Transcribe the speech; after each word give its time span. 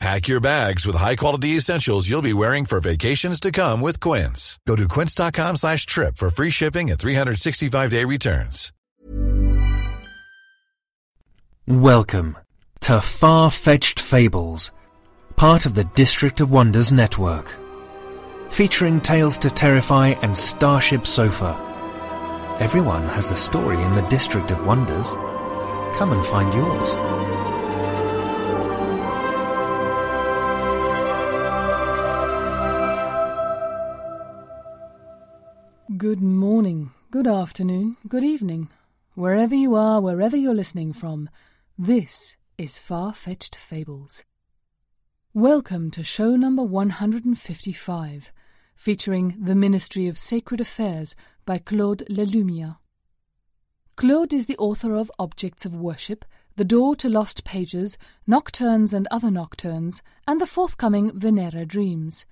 Pack 0.00 0.28
your 0.28 0.40
bags 0.40 0.86
with 0.86 0.96
high-quality 0.96 1.56
essentials 1.56 2.08
you'll 2.08 2.22
be 2.22 2.32
wearing 2.32 2.64
for 2.64 2.80
vacations 2.80 3.38
to 3.38 3.52
come 3.52 3.82
with 3.82 4.00
Quince. 4.00 4.58
Go 4.66 4.74
to 4.74 4.88
quince.com 4.88 5.56
slash 5.56 5.84
trip 5.84 6.16
for 6.16 6.30
free 6.30 6.48
shipping 6.48 6.90
and 6.90 6.98
365-day 6.98 8.04
returns. 8.04 8.72
Welcome 11.68 12.38
to 12.80 13.02
Far-Fetched 13.02 14.00
Fables, 14.00 14.72
part 15.36 15.66
of 15.66 15.74
the 15.74 15.84
District 15.84 16.40
of 16.40 16.50
Wonders 16.50 16.90
network. 16.90 17.54
Featuring 18.48 19.02
Tales 19.02 19.36
to 19.36 19.50
Terrify 19.50 20.14
and 20.22 20.36
Starship 20.36 21.06
Sofa. 21.06 21.58
Everyone 22.58 23.06
has 23.08 23.30
a 23.30 23.36
story 23.36 23.80
in 23.82 23.92
the 23.92 24.08
District 24.08 24.50
of 24.50 24.64
Wonders. 24.64 25.10
Come 25.98 26.12
and 26.12 26.24
find 26.24 26.54
yours. 26.54 26.96
Good 36.00 36.22
morning, 36.22 36.92
good 37.10 37.26
afternoon, 37.26 37.98
good 38.08 38.24
evening. 38.24 38.70
Wherever 39.16 39.54
you 39.54 39.74
are, 39.74 40.00
wherever 40.00 40.34
you're 40.34 40.54
listening 40.54 40.94
from, 40.94 41.28
this 41.76 42.38
is 42.56 42.78
Far 42.78 43.12
Fetched 43.12 43.54
Fables. 43.54 44.24
Welcome 45.34 45.90
to 45.90 46.02
show 46.02 46.36
number 46.36 46.62
155, 46.62 48.32
featuring 48.74 49.36
The 49.38 49.54
Ministry 49.54 50.08
of 50.08 50.16
Sacred 50.16 50.58
Affairs 50.58 51.14
by 51.44 51.58
Claude 51.58 52.02
Lalumière. 52.08 52.78
Claude 53.96 54.32
is 54.32 54.46
the 54.46 54.56
author 54.56 54.94
of 54.94 55.12
Objects 55.18 55.66
of 55.66 55.76
Worship, 55.76 56.24
The 56.56 56.64
Door 56.64 56.96
to 56.96 57.10
Lost 57.10 57.44
Pages, 57.44 57.98
Nocturnes 58.26 58.94
and 58.94 59.06
Other 59.10 59.30
Nocturnes, 59.30 60.00
and 60.26 60.40
the 60.40 60.46
forthcoming 60.46 61.10
Venera 61.10 61.68
Dreams. 61.68 62.24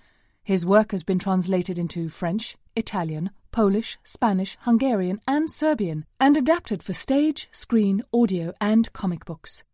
His 0.42 0.64
work 0.64 0.92
has 0.92 1.02
been 1.02 1.19
translated 1.19 1.78
into 1.78 2.08
French, 2.08 2.56
Italian, 2.74 3.28
Polish, 3.51 3.99
Spanish, 4.05 4.57
Hungarian, 4.61 5.21
and 5.27 5.51
Serbian, 5.51 6.05
and 6.21 6.37
adapted 6.37 6.83
for 6.83 6.93
stage, 6.93 7.49
screen, 7.53 8.03
audio, 8.13 8.53
and 8.61 8.93
comic 8.93 9.25
books. 9.25 9.65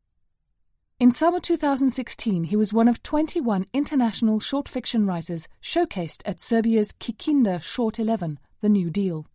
In 1.01 1.11
summer 1.11 1.41
2016, 1.41 2.45
he 2.45 2.57
was 2.57 2.73
one 2.73 2.89
of 2.89 3.03
21 3.03 3.67
international 3.73 4.39
short 4.39 4.69
fiction 4.69 5.07
writers 5.07 5.49
showcased 5.61 6.23
at 6.25 6.41
Serbia's 6.41 6.93
Kikinda 6.93 7.61
Short 7.61 7.99
11, 7.99 8.39
The 8.61 8.69
New 8.69 8.91
Deal. 8.91 9.27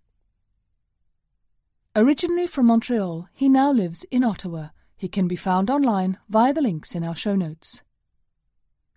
Originally 1.96 2.48
from 2.48 2.68
Montreal, 2.68 3.28
he 3.34 3.50
now 3.50 3.72
lives 3.72 4.06
in 4.10 4.24
Ottawa. 4.24 4.70
He 4.96 5.10
can 5.10 5.28
be 5.28 5.36
found 5.36 5.70
online 5.70 6.18
via 6.30 6.54
the 6.54 6.62
links 6.62 6.96
in 6.96 7.04
our 7.04 7.16
show 7.16 7.36
notes. 7.36 7.82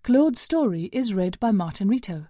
Claude's 0.03 0.39
story 0.39 0.89
is 0.93 1.13
read 1.13 1.39
by 1.39 1.51
Martin 1.51 1.87
Rito. 1.87 2.27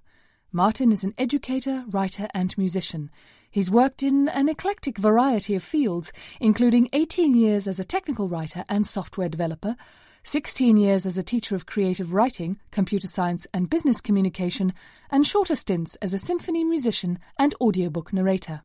Martin 0.55 0.91
is 0.91 1.03
an 1.03 1.15
educator, 1.17 1.83
writer, 1.89 2.27
and 2.31 2.55
musician. 2.59 3.09
He's 3.49 3.71
worked 3.71 4.03
in 4.03 4.29
an 4.29 4.47
eclectic 4.47 4.99
variety 4.99 5.55
of 5.55 5.63
fields, 5.63 6.13
including 6.39 6.89
18 6.93 7.33
years 7.33 7.67
as 7.67 7.79
a 7.79 7.83
technical 7.83 8.27
writer 8.27 8.63
and 8.69 8.85
software 8.85 9.29
developer, 9.29 9.75
16 10.21 10.77
years 10.77 11.07
as 11.07 11.17
a 11.17 11.23
teacher 11.23 11.55
of 11.55 11.65
creative 11.65 12.13
writing, 12.13 12.59
computer 12.69 13.07
science, 13.07 13.47
and 13.51 13.67
business 13.67 13.99
communication, 13.99 14.75
and 15.09 15.25
shorter 15.25 15.55
stints 15.55 15.95
as 16.03 16.13
a 16.13 16.19
symphony 16.19 16.63
musician 16.63 17.17
and 17.35 17.55
audiobook 17.59 18.13
narrator. 18.13 18.61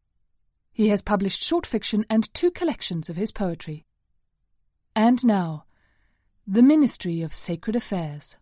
He 0.71 0.91
has 0.91 1.01
published 1.01 1.43
short 1.43 1.65
fiction 1.65 2.05
and 2.11 2.33
two 2.35 2.51
collections 2.51 3.09
of 3.09 3.17
his 3.17 3.33
poetry. 3.33 3.87
And 4.95 5.25
now, 5.25 5.65
The 6.47 6.63
Ministry 6.63 7.23
of 7.23 7.33
Sacred 7.33 7.77
Affairs. 7.77 8.37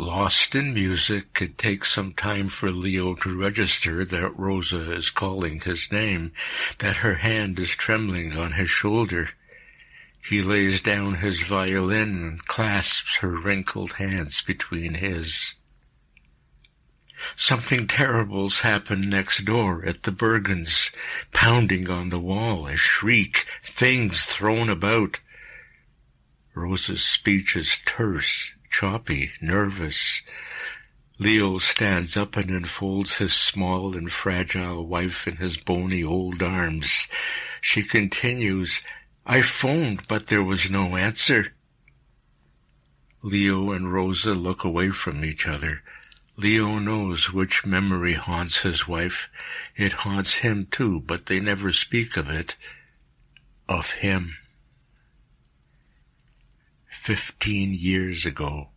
Lost 0.00 0.54
in 0.54 0.72
music, 0.72 1.42
it 1.42 1.58
takes 1.58 1.92
some 1.92 2.14
time 2.14 2.48
for 2.48 2.70
Leo 2.70 3.14
to 3.16 3.38
register 3.38 4.02
that 4.02 4.38
Rosa 4.38 4.92
is 4.94 5.10
calling 5.10 5.60
his 5.60 5.92
name, 5.92 6.32
that 6.78 6.96
her 6.96 7.16
hand 7.16 7.58
is 7.60 7.76
trembling 7.76 8.34
on 8.34 8.52
his 8.52 8.70
shoulder. 8.70 9.28
He 10.24 10.40
lays 10.40 10.80
down 10.80 11.16
his 11.16 11.42
violin 11.42 12.24
and 12.24 12.46
clasps 12.46 13.18
her 13.18 13.36
wrinkled 13.36 13.92
hands 13.92 14.40
between 14.40 14.94
his. 14.94 15.54
Something 17.36 17.86
terrible's 17.86 18.60
happened 18.60 19.10
next 19.10 19.44
door 19.44 19.84
at 19.84 20.04
the 20.04 20.12
Bergens, 20.12 20.90
pounding 21.30 21.90
on 21.90 22.08
the 22.08 22.18
wall, 22.18 22.66
a 22.66 22.78
shriek, 22.78 23.44
things 23.62 24.24
thrown 24.24 24.70
about. 24.70 25.20
Rosa's 26.54 27.02
speech 27.02 27.54
is 27.54 27.78
terse, 27.84 28.54
choppy, 28.70 29.30
nervous. 29.40 30.22
Leo 31.18 31.58
stands 31.58 32.16
up 32.16 32.36
and 32.36 32.50
enfolds 32.50 33.18
his 33.18 33.34
small 33.34 33.94
and 33.94 34.10
fragile 34.10 34.86
wife 34.86 35.28
in 35.28 35.36
his 35.36 35.58
bony 35.58 36.02
old 36.02 36.42
arms. 36.42 37.08
She 37.60 37.82
continues, 37.82 38.80
I 39.26 39.42
phoned, 39.42 40.08
but 40.08 40.28
there 40.28 40.42
was 40.42 40.70
no 40.70 40.96
answer. 40.96 41.52
Leo 43.22 43.72
and 43.72 43.92
Rosa 43.92 44.32
look 44.32 44.64
away 44.64 44.90
from 44.90 45.24
each 45.24 45.46
other. 45.46 45.82
Leo 46.38 46.78
knows 46.78 47.30
which 47.30 47.66
memory 47.66 48.14
haunts 48.14 48.62
his 48.62 48.88
wife. 48.88 49.28
It 49.76 49.92
haunts 49.92 50.36
him 50.36 50.66
too, 50.70 51.00
but 51.00 51.26
they 51.26 51.38
never 51.38 51.70
speak 51.70 52.16
of 52.16 52.30
it. 52.30 52.56
Of 53.68 53.90
him. 53.92 54.36
Fifteen 57.02 57.72
years 57.72 58.26
ago. 58.26 58.68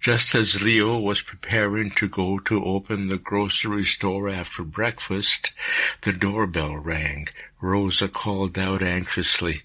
Just 0.00 0.34
as 0.34 0.62
Leo 0.62 0.98
was 0.98 1.20
preparing 1.20 1.90
to 1.90 2.08
go 2.08 2.38
to 2.38 2.64
open 2.64 3.08
the 3.08 3.18
grocery 3.18 3.84
store 3.84 4.30
after 4.30 4.64
breakfast, 4.64 5.52
the 6.00 6.14
doorbell 6.14 6.78
rang. 6.78 7.28
Rosa 7.60 8.08
called 8.08 8.58
out 8.58 8.80
anxiously. 8.80 9.64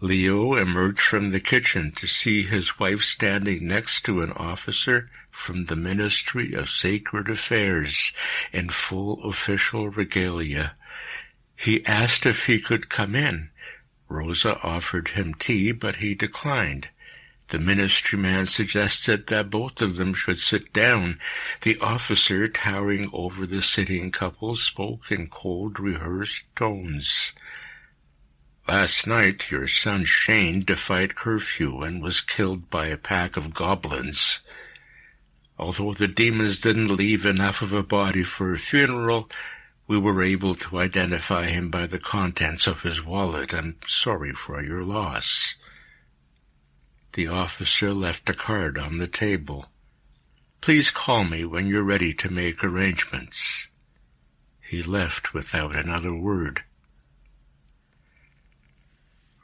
Leo 0.00 0.56
emerged 0.56 1.02
from 1.02 1.30
the 1.30 1.38
kitchen 1.38 1.92
to 1.92 2.08
see 2.08 2.42
his 2.42 2.80
wife 2.80 3.04
standing 3.04 3.68
next 3.68 4.04
to 4.06 4.20
an 4.20 4.32
officer 4.32 5.08
from 5.30 5.66
the 5.66 5.76
Ministry 5.76 6.52
of 6.52 6.68
Sacred 6.68 7.30
Affairs 7.30 8.12
in 8.52 8.70
full 8.70 9.22
official 9.22 9.88
regalia. 9.88 10.74
He 11.54 11.86
asked 11.86 12.26
if 12.26 12.46
he 12.46 12.58
could 12.60 12.88
come 12.88 13.14
in. 13.14 13.50
Rosa 14.14 14.58
offered 14.62 15.08
him 15.08 15.34
tea, 15.34 15.72
but 15.72 15.96
he 15.96 16.14
declined. 16.14 16.88
The 17.48 17.58
ministry 17.58 18.18
man 18.18 18.46
suggested 18.46 19.26
that 19.26 19.50
both 19.50 19.82
of 19.82 19.96
them 19.96 20.14
should 20.14 20.38
sit 20.38 20.72
down. 20.72 21.18
The 21.62 21.78
officer, 21.80 22.48
towering 22.48 23.10
over 23.12 23.44
the 23.44 23.60
sitting 23.60 24.10
couple, 24.10 24.56
spoke 24.56 25.10
in 25.10 25.26
cold, 25.26 25.78
rehearsed 25.78 26.44
tones. 26.56 27.32
Last 28.66 29.06
night 29.06 29.50
your 29.50 29.66
son 29.66 30.04
Shane 30.04 30.60
defied 30.64 31.16
curfew 31.16 31.82
and 31.82 32.02
was 32.02 32.22
killed 32.22 32.70
by 32.70 32.86
a 32.86 32.96
pack 32.96 33.36
of 33.36 33.52
goblins. 33.52 34.40
Although 35.58 35.92
the 35.92 36.08
demons 36.08 36.60
didn't 36.60 36.96
leave 36.96 37.26
enough 37.26 37.60
of 37.60 37.72
a 37.72 37.82
body 37.82 38.22
for 38.22 38.54
a 38.54 38.58
funeral, 38.58 39.28
we 39.86 39.98
were 39.98 40.22
able 40.22 40.54
to 40.54 40.78
identify 40.78 41.44
him 41.44 41.70
by 41.70 41.86
the 41.86 41.98
contents 41.98 42.66
of 42.66 42.82
his 42.82 43.04
wallet. 43.04 43.52
I'm 43.52 43.76
sorry 43.86 44.32
for 44.32 44.62
your 44.62 44.84
loss. 44.84 45.56
The 47.12 47.28
officer 47.28 47.92
left 47.92 48.28
a 48.30 48.34
card 48.34 48.78
on 48.78 48.98
the 48.98 49.06
table. 49.06 49.66
Please 50.60 50.90
call 50.90 51.24
me 51.24 51.44
when 51.44 51.66
you're 51.66 51.84
ready 51.84 52.14
to 52.14 52.32
make 52.32 52.64
arrangements. 52.64 53.68
He 54.66 54.82
left 54.82 55.34
without 55.34 55.76
another 55.76 56.14
word. 56.14 56.64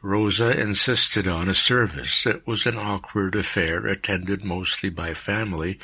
Rosa 0.02 0.58
insisted 0.58 1.28
on 1.28 1.48
a 1.48 1.54
service. 1.54 2.26
It 2.26 2.46
was 2.46 2.64
an 2.64 2.78
awkward 2.78 3.34
affair, 3.34 3.86
attended 3.86 4.42
mostly 4.42 4.88
by 4.88 5.12
family. 5.12 5.78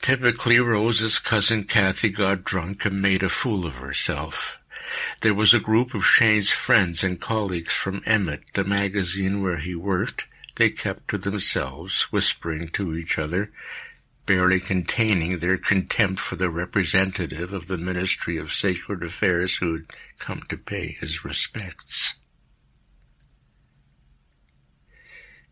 Typically, 0.00 0.60
Rose's 0.60 1.18
cousin 1.18 1.64
Kathy 1.64 2.10
got 2.10 2.44
drunk 2.44 2.84
and 2.84 3.02
made 3.02 3.22
a 3.22 3.28
fool 3.28 3.66
of 3.66 3.76
herself. 3.76 4.60
There 5.22 5.34
was 5.34 5.52
a 5.52 5.60
group 5.60 5.94
of 5.94 6.06
Shane's 6.06 6.50
friends 6.50 7.02
and 7.02 7.20
colleagues 7.20 7.72
from 7.72 8.02
Emmett, 8.06 8.52
the 8.54 8.64
magazine 8.64 9.42
where 9.42 9.58
he 9.58 9.74
worked. 9.74 10.26
They 10.54 10.70
kept 10.70 11.08
to 11.08 11.18
themselves, 11.18 12.02
whispering 12.12 12.68
to 12.68 12.94
each 12.94 13.18
other, 13.18 13.50
barely 14.26 14.60
containing 14.60 15.38
their 15.38 15.58
contempt 15.58 16.20
for 16.20 16.36
the 16.36 16.50
representative 16.50 17.52
of 17.52 17.66
the 17.66 17.78
Ministry 17.78 18.38
of 18.38 18.52
Sacred 18.52 19.02
Affairs 19.02 19.56
who 19.56 19.72
had 19.74 19.86
come 20.18 20.42
to 20.48 20.56
pay 20.56 20.96
his 20.98 21.24
respects. 21.24 22.14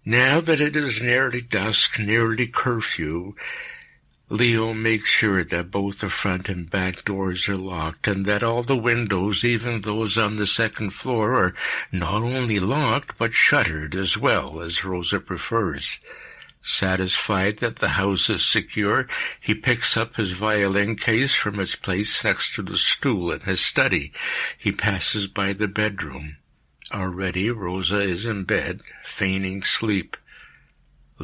Now 0.05 0.40
that 0.40 0.61
it 0.61 0.76
is 0.76 1.02
nearly 1.02 1.40
dusk, 1.40 1.99
nearly 1.99 2.47
curfew, 2.47 3.35
Leo 4.31 4.73
makes 4.73 5.11
sure 5.11 5.44
that 5.44 5.71
both 5.71 5.99
the 5.99 6.09
front 6.09 6.49
and 6.49 6.71
back 6.71 7.05
doors 7.05 7.47
are 7.47 7.59
locked 7.59 8.06
and 8.06 8.25
that 8.25 8.43
all 8.43 8.62
the 8.62 8.76
windows, 8.76 9.44
even 9.44 9.82
those 9.82 10.17
on 10.17 10.37
the 10.37 10.47
second 10.47 10.91
floor, 10.91 11.35
are 11.35 11.55
not 11.93 12.23
only 12.23 12.59
locked 12.59 13.19
but 13.19 13.35
shuttered 13.35 13.94
as 13.94 14.17
well, 14.17 14.62
as 14.62 14.85
Rosa 14.85 15.21
prefers. 15.21 16.00
Satisfied 16.62 17.59
that 17.59 17.76
the 17.76 18.00
house 18.00 18.31
is 18.31 18.43
secure, 18.43 19.06
he 19.38 19.55
picks 19.55 19.94
up 19.94 20.17
his 20.17 20.32
violin 20.32 20.97
case 20.97 21.35
from 21.35 21.61
its 21.61 21.76
place 21.76 22.25
next 22.25 22.55
to 22.55 22.62
the 22.62 22.79
stool 22.79 23.31
in 23.31 23.41
his 23.41 23.61
study. 23.61 24.11
He 24.56 24.73
passes 24.73 25.26
by 25.26 25.53
the 25.53 25.69
bedroom. 25.69 26.38
Already 26.91 27.50
Rosa 27.50 28.00
is 28.00 28.25
in 28.25 28.44
bed, 28.44 28.81
feigning 29.03 29.62
sleep. 29.62 30.17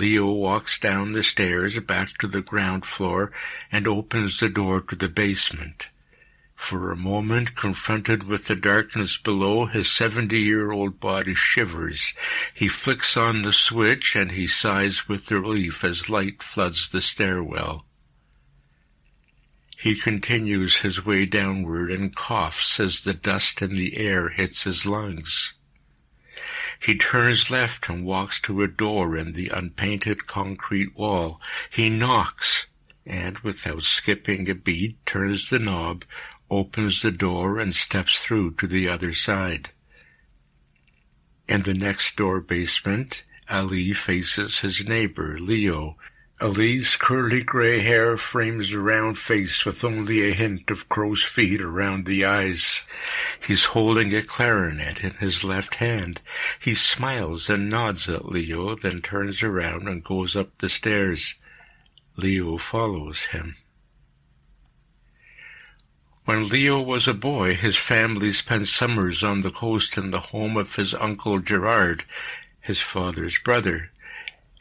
Leo 0.00 0.32
walks 0.32 0.79
down 0.79 1.12
the 1.12 1.23
stairs 1.23 1.79
back 1.81 2.17
to 2.17 2.26
the 2.26 2.41
ground 2.41 2.87
floor 2.87 3.31
and 3.70 3.87
opens 3.87 4.41
the 4.41 4.49
door 4.49 4.81
to 4.81 4.97
the 4.97 5.11
basement. 5.11 5.88
For 6.56 6.91
a 6.91 6.97
moment, 6.97 7.55
confronted 7.55 8.23
with 8.23 8.47
the 8.47 8.56
darkness 8.56 9.19
below, 9.19 9.67
his 9.67 9.91
seventy-year-old 9.91 11.00
body 11.00 11.35
shivers. 11.35 12.14
He 12.55 12.67
flicks 12.67 13.14
on 13.14 13.43
the 13.43 13.52
switch 13.52 14.17
and 14.17 14.32
he 14.32 14.47
sighs 14.47 15.06
with 15.06 15.31
relief 15.31 15.85
as 15.85 16.08
light 16.08 16.43
floods 16.43 16.88
the 16.88 17.02
stairwell. 17.02 17.87
He 19.76 19.97
continues 19.97 20.81
his 20.81 21.05
way 21.05 21.26
downward 21.26 21.91
and 21.91 22.17
coughs 22.17 22.81
as 22.81 23.05
the 23.05 23.14
dust 23.14 23.61
in 23.61 23.76
the 23.76 23.99
air 23.99 24.31
hits 24.31 24.64
his 24.64 24.87
lungs. 24.87 25.55
He 26.80 26.96
turns 26.96 27.50
left 27.50 27.88
and 27.90 28.04
walks 28.04 28.40
to 28.40 28.62
a 28.62 28.68
door 28.68 29.16
in 29.16 29.32
the 29.32 29.48
unpainted 29.48 30.26
concrete 30.26 30.96
wall. 30.96 31.40
He 31.68 31.90
knocks 31.90 32.66
and, 33.04 33.38
without 33.40 33.82
skipping 33.82 34.48
a 34.48 34.54
beat, 34.54 35.04
turns 35.04 35.50
the 35.50 35.58
knob, 35.58 36.04
opens 36.50 37.02
the 37.02 37.12
door 37.12 37.58
and 37.58 37.74
steps 37.74 38.22
through 38.22 38.54
to 38.54 38.66
the 38.66 38.88
other 38.88 39.12
side. 39.12 39.70
In 41.46 41.62
the 41.62 41.74
next 41.74 42.16
door 42.16 42.40
basement, 42.40 43.24
Ali 43.50 43.92
faces 43.92 44.60
his 44.60 44.86
neighbor, 44.86 45.38
Leo. 45.38 45.96
Ali's 46.42 46.96
curly 46.96 47.42
gray 47.42 47.81
hair 47.81 48.16
frames 48.16 48.72
a 48.72 48.81
round 48.81 49.19
face 49.19 49.66
with 49.66 49.84
only 49.84 50.26
a 50.26 50.32
hint 50.32 50.70
of 50.70 50.88
crow's 50.88 51.22
feet 51.22 51.60
around 51.60 52.06
the 52.06 52.25
eyes. 52.25 52.82
He's 53.46 53.66
holding 53.66 54.14
a 54.14 54.22
clarinet 54.22 55.04
in 55.04 55.12
his 55.16 55.44
left 55.44 55.75
hand. 55.75 56.22
He 56.58 56.75
smiles 56.75 57.50
and 57.50 57.69
nods 57.69 58.08
at 58.08 58.25
Leo, 58.25 58.75
then 58.75 59.02
turns 59.02 59.42
around 59.42 59.87
and 59.87 60.02
goes 60.02 60.34
up 60.34 60.56
the 60.58 60.70
stairs. 60.70 61.34
Leo 62.16 62.56
follows 62.56 63.26
him. 63.26 63.56
When 66.25 66.48
Leo 66.48 66.81
was 66.81 67.06
a 67.06 67.12
boy, 67.12 67.54
his 67.54 67.76
family 67.76 68.32
spent 68.32 68.66
summers 68.66 69.22
on 69.22 69.42
the 69.42 69.50
coast 69.50 69.98
in 69.98 70.10
the 70.10 70.20
home 70.20 70.56
of 70.56 70.76
his 70.76 70.94
uncle 70.94 71.38
Gerard, 71.38 72.04
his 72.62 72.81
father's 72.81 73.38
brother. 73.38 73.90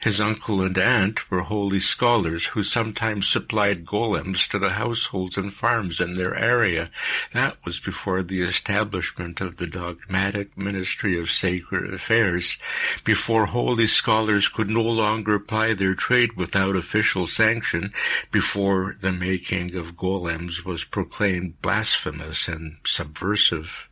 His 0.01 0.21
uncle 0.21 0.61
and 0.61 0.77
aunt 0.77 1.29
were 1.29 1.41
holy 1.41 1.81
scholars 1.81 2.45
who 2.45 2.63
sometimes 2.63 3.27
supplied 3.27 3.83
golems 3.83 4.47
to 4.47 4.57
the 4.57 4.69
households 4.69 5.37
and 5.37 5.51
farms 5.51 5.99
in 5.99 6.15
their 6.15 6.33
area. 6.35 6.89
That 7.33 7.57
was 7.65 7.81
before 7.81 8.23
the 8.23 8.39
establishment 8.39 9.41
of 9.41 9.57
the 9.57 9.67
dogmatic 9.67 10.57
Ministry 10.57 11.19
of 11.19 11.29
Sacred 11.29 11.93
Affairs, 11.93 12.57
before 13.03 13.47
holy 13.47 13.87
scholars 13.87 14.47
could 14.47 14.69
no 14.69 14.83
longer 14.83 15.37
ply 15.37 15.73
their 15.73 15.95
trade 15.95 16.37
without 16.37 16.77
official 16.77 17.27
sanction, 17.27 17.91
before 18.31 18.95
the 19.01 19.11
making 19.11 19.75
of 19.75 19.97
golems 19.97 20.63
was 20.63 20.85
proclaimed 20.85 21.61
blasphemous 21.61 22.47
and 22.47 22.77
subversive. 22.85 23.88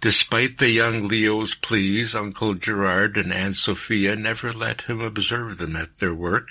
Despite 0.00 0.56
the 0.56 0.70
young 0.70 1.08
Leo's 1.08 1.54
pleas, 1.54 2.14
Uncle 2.14 2.54
Gerard 2.54 3.18
and 3.18 3.30
Aunt 3.34 3.56
Sophia 3.56 4.16
never 4.16 4.50
let 4.50 4.82
him 4.82 4.98
observe 5.02 5.58
them 5.58 5.76
at 5.76 5.98
their 5.98 6.14
work, 6.14 6.48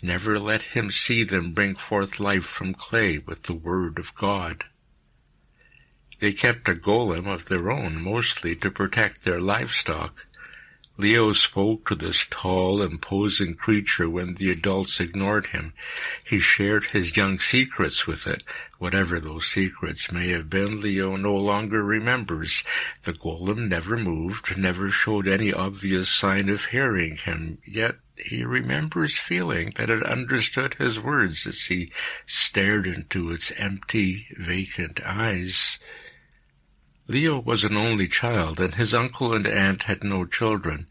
never 0.00 0.38
let 0.38 0.62
him 0.62 0.92
see 0.92 1.24
them 1.24 1.52
bring 1.52 1.74
forth 1.74 2.20
life 2.20 2.44
from 2.44 2.74
clay 2.74 3.18
with 3.18 3.42
the 3.42 3.54
Word 3.54 3.98
of 3.98 4.14
God. 4.14 4.66
They 6.20 6.32
kept 6.32 6.68
a 6.68 6.76
golem 6.76 7.26
of 7.26 7.46
their 7.46 7.72
own, 7.72 8.00
mostly 8.00 8.54
to 8.56 8.70
protect 8.70 9.24
their 9.24 9.40
livestock. 9.40 10.28
Leo 10.98 11.32
spoke 11.32 11.88
to 11.88 11.94
this 11.94 12.26
tall, 12.28 12.82
imposing 12.82 13.54
creature 13.54 14.10
when 14.10 14.34
the 14.34 14.50
adults 14.50 15.00
ignored 15.00 15.46
him. 15.46 15.72
He 16.22 16.38
shared 16.38 16.86
his 16.86 17.16
young 17.16 17.38
secrets 17.38 18.06
with 18.06 18.26
it. 18.26 18.44
Whatever 18.78 19.18
those 19.18 19.46
secrets 19.46 20.12
may 20.12 20.28
have 20.28 20.50
been, 20.50 20.82
Leo 20.82 21.16
no 21.16 21.34
longer 21.34 21.82
remembers. 21.82 22.62
The 23.04 23.14
golem 23.14 23.68
never 23.68 23.96
moved, 23.96 24.58
never 24.58 24.90
showed 24.90 25.26
any 25.26 25.52
obvious 25.52 26.10
sign 26.10 26.50
of 26.50 26.66
hearing 26.66 27.16
him, 27.16 27.58
yet 27.64 27.96
he 28.16 28.44
remembers 28.44 29.18
feeling 29.18 29.72
that 29.76 29.88
it 29.88 30.02
understood 30.02 30.74
his 30.74 31.00
words 31.00 31.46
as 31.46 31.66
he 31.66 31.90
stared 32.26 32.86
into 32.86 33.32
its 33.32 33.50
empty, 33.58 34.26
vacant 34.36 35.00
eyes. 35.04 35.78
Leo 37.12 37.38
was 37.40 37.62
an 37.62 37.76
only 37.76 38.08
child, 38.08 38.58
and 38.58 38.74
his 38.74 38.94
uncle 38.94 39.34
and 39.34 39.46
aunt 39.46 39.82
had 39.82 40.02
no 40.02 40.24
children. 40.24 40.86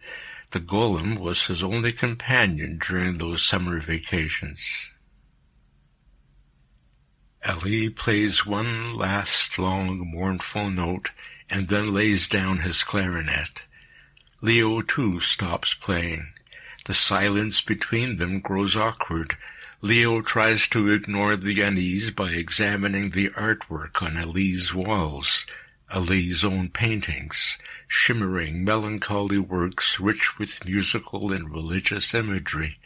The 0.52 0.60
golem 0.60 1.18
was 1.18 1.48
his 1.48 1.64
only 1.64 1.92
companion 1.92 2.78
during 2.78 3.18
those 3.18 3.42
summer 3.42 3.80
vacations. 3.80 4.92
Ali 7.50 7.90
plays 7.90 8.46
one 8.46 8.96
last 8.96 9.58
long 9.58 10.12
mournful 10.12 10.70
note 10.70 11.10
and 11.50 11.70
then 11.70 11.92
lays 11.92 12.28
down 12.28 12.60
his 12.60 12.84
clarinet. 12.84 13.64
Leo 14.44 14.82
too 14.82 15.20
stops 15.22 15.74
playing. 15.74 16.34
The 16.86 16.94
silence 16.94 17.62
between 17.62 18.18
them 18.18 18.42
grows 18.42 18.76
awkward. 18.76 19.38
Leo 19.82 20.22
tries 20.22 20.68
to 20.68 20.94
ignore 20.94 21.36
the 21.36 21.62
unease 21.62 22.12
by 22.12 22.30
examining 22.30 23.10
the 23.10 23.30
artwork 23.30 24.04
on 24.04 24.18
Ali's 24.18 24.72
walls. 24.72 25.48
Ali's 25.94 26.44
own 26.44 26.70
paintings, 26.70 27.58
shimmering, 27.88 28.64
melancholy 28.64 29.40
works 29.40 30.00
rich 30.00 30.40
with 30.40 30.66
musical 30.66 31.34
and 31.34 31.52
religious 31.52 32.14
imagery. 32.14 32.78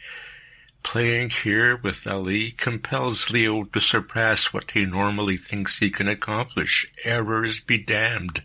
Playing 0.82 1.30
here 1.30 1.76
with 1.76 2.06
Ali 2.06 2.52
compels 2.52 3.30
Leo 3.30 3.64
to 3.64 3.80
surpass 3.80 4.52
what 4.52 4.70
he 4.70 4.86
normally 4.86 5.36
thinks 5.36 5.78
he 5.78 5.90
can 5.90 6.06
accomplish. 6.06 6.90
Errors 7.04 7.58
be 7.60 7.78
damned. 7.78 8.42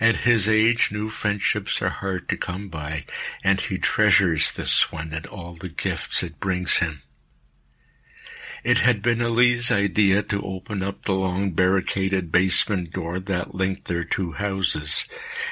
At 0.00 0.16
his 0.16 0.48
age, 0.48 0.90
new 0.92 1.08
friendships 1.08 1.82
are 1.82 1.90
hard 1.90 2.28
to 2.30 2.36
come 2.36 2.68
by, 2.68 3.04
and 3.42 3.60
he 3.60 3.78
treasures 3.78 4.52
this 4.52 4.90
one 4.90 5.12
and 5.12 5.26
all 5.26 5.54
the 5.54 5.68
gifts 5.68 6.22
it 6.22 6.40
brings 6.40 6.78
him. 6.78 7.02
It 8.64 8.78
had 8.78 9.02
been 9.02 9.20
Ali's 9.20 9.70
idea 9.70 10.22
to 10.22 10.40
open 10.42 10.82
up 10.82 11.04
the 11.04 11.12
long 11.12 11.50
barricaded 11.50 12.32
basement 12.32 12.94
door 12.94 13.20
that 13.20 13.54
linked 13.54 13.84
their 13.84 14.04
two 14.04 14.32
houses. 14.32 15.04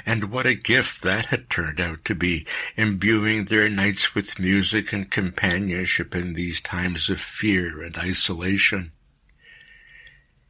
And 0.06 0.30
what 0.30 0.46
a 0.46 0.54
gift 0.54 1.02
that 1.02 1.26
had 1.26 1.50
turned 1.50 1.78
out 1.78 2.06
to 2.06 2.14
be, 2.14 2.46
imbuing 2.74 3.44
their 3.44 3.68
nights 3.68 4.14
with 4.14 4.38
music 4.38 4.94
and 4.94 5.10
companionship 5.10 6.14
in 6.14 6.32
these 6.32 6.62
times 6.62 7.10
of 7.10 7.20
fear 7.20 7.82
and 7.82 7.98
isolation. 7.98 8.92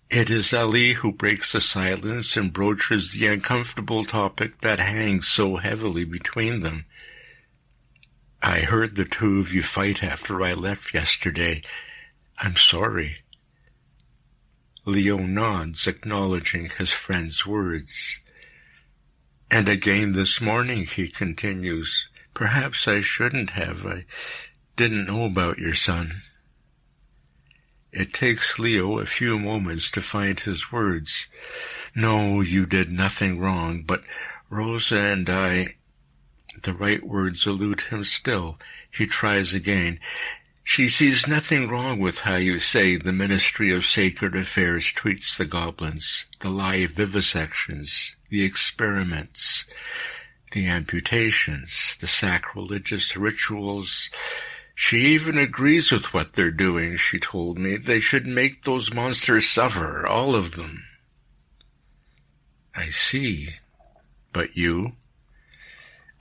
It 0.08 0.30
is 0.30 0.52
Ali 0.52 0.92
who 0.92 1.12
breaks 1.12 1.54
the 1.54 1.60
silence 1.60 2.36
and 2.36 2.52
broaches 2.52 3.10
the 3.10 3.26
uncomfortable 3.26 4.04
topic 4.04 4.58
that 4.58 4.78
hangs 4.78 5.26
so 5.26 5.56
heavily 5.56 6.04
between 6.04 6.60
them. 6.60 6.84
I 8.40 8.60
heard 8.60 8.94
the 8.94 9.04
two 9.04 9.40
of 9.40 9.52
you 9.52 9.64
fight 9.64 10.04
after 10.04 10.40
I 10.44 10.52
left 10.52 10.94
yesterday. 10.94 11.62
I'm 12.42 12.56
sorry. 12.56 13.18
Leo 14.84 15.18
nods, 15.18 15.86
acknowledging 15.86 16.70
his 16.70 16.90
friend's 16.90 17.46
words. 17.46 18.18
And 19.48 19.68
again 19.68 20.12
this 20.12 20.40
morning, 20.40 20.86
he 20.86 21.06
continues, 21.06 22.08
perhaps 22.34 22.88
I 22.88 23.00
shouldn't 23.00 23.50
have. 23.50 23.86
I 23.86 24.06
didn't 24.74 25.06
know 25.06 25.24
about 25.24 25.58
your 25.58 25.74
son. 25.74 26.14
It 27.92 28.12
takes 28.12 28.58
Leo 28.58 28.98
a 28.98 29.06
few 29.06 29.38
moments 29.38 29.88
to 29.92 30.02
find 30.02 30.40
his 30.40 30.72
words. 30.72 31.28
No, 31.94 32.40
you 32.40 32.66
did 32.66 32.90
nothing 32.90 33.38
wrong, 33.38 33.82
but 33.82 34.02
Rosa 34.50 34.98
and 34.98 35.30
I... 35.30 35.76
The 36.64 36.74
right 36.74 37.02
words 37.04 37.46
elude 37.46 37.82
him 37.82 38.02
still. 38.02 38.58
He 38.90 39.06
tries 39.06 39.54
again. 39.54 40.00
She 40.64 40.88
sees 40.88 41.26
nothing 41.26 41.68
wrong 41.68 41.98
with 41.98 42.20
how 42.20 42.36
you 42.36 42.58
say 42.58 42.96
the 42.96 43.12
Ministry 43.12 43.72
of 43.72 43.84
Sacred 43.84 44.36
Affairs 44.36 44.86
treats 44.86 45.36
the 45.36 45.44
goblins, 45.44 46.26
the 46.38 46.50
live 46.50 46.92
vivisections, 46.92 48.14
the 48.30 48.44
experiments, 48.44 49.66
the 50.52 50.66
amputations, 50.66 51.96
the 52.00 52.06
sacrilegious 52.06 53.16
rituals. 53.16 54.08
She 54.74 54.98
even 54.98 55.36
agrees 55.36 55.90
with 55.90 56.14
what 56.14 56.34
they're 56.34 56.50
doing, 56.50 56.96
she 56.96 57.18
told 57.18 57.58
me. 57.58 57.76
They 57.76 58.00
should 58.00 58.26
make 58.26 58.62
those 58.62 58.94
monsters 58.94 59.48
suffer, 59.48 60.06
all 60.06 60.34
of 60.34 60.54
them. 60.54 60.84
I 62.74 62.86
see. 62.86 63.48
But 64.32 64.56
you? 64.56 64.92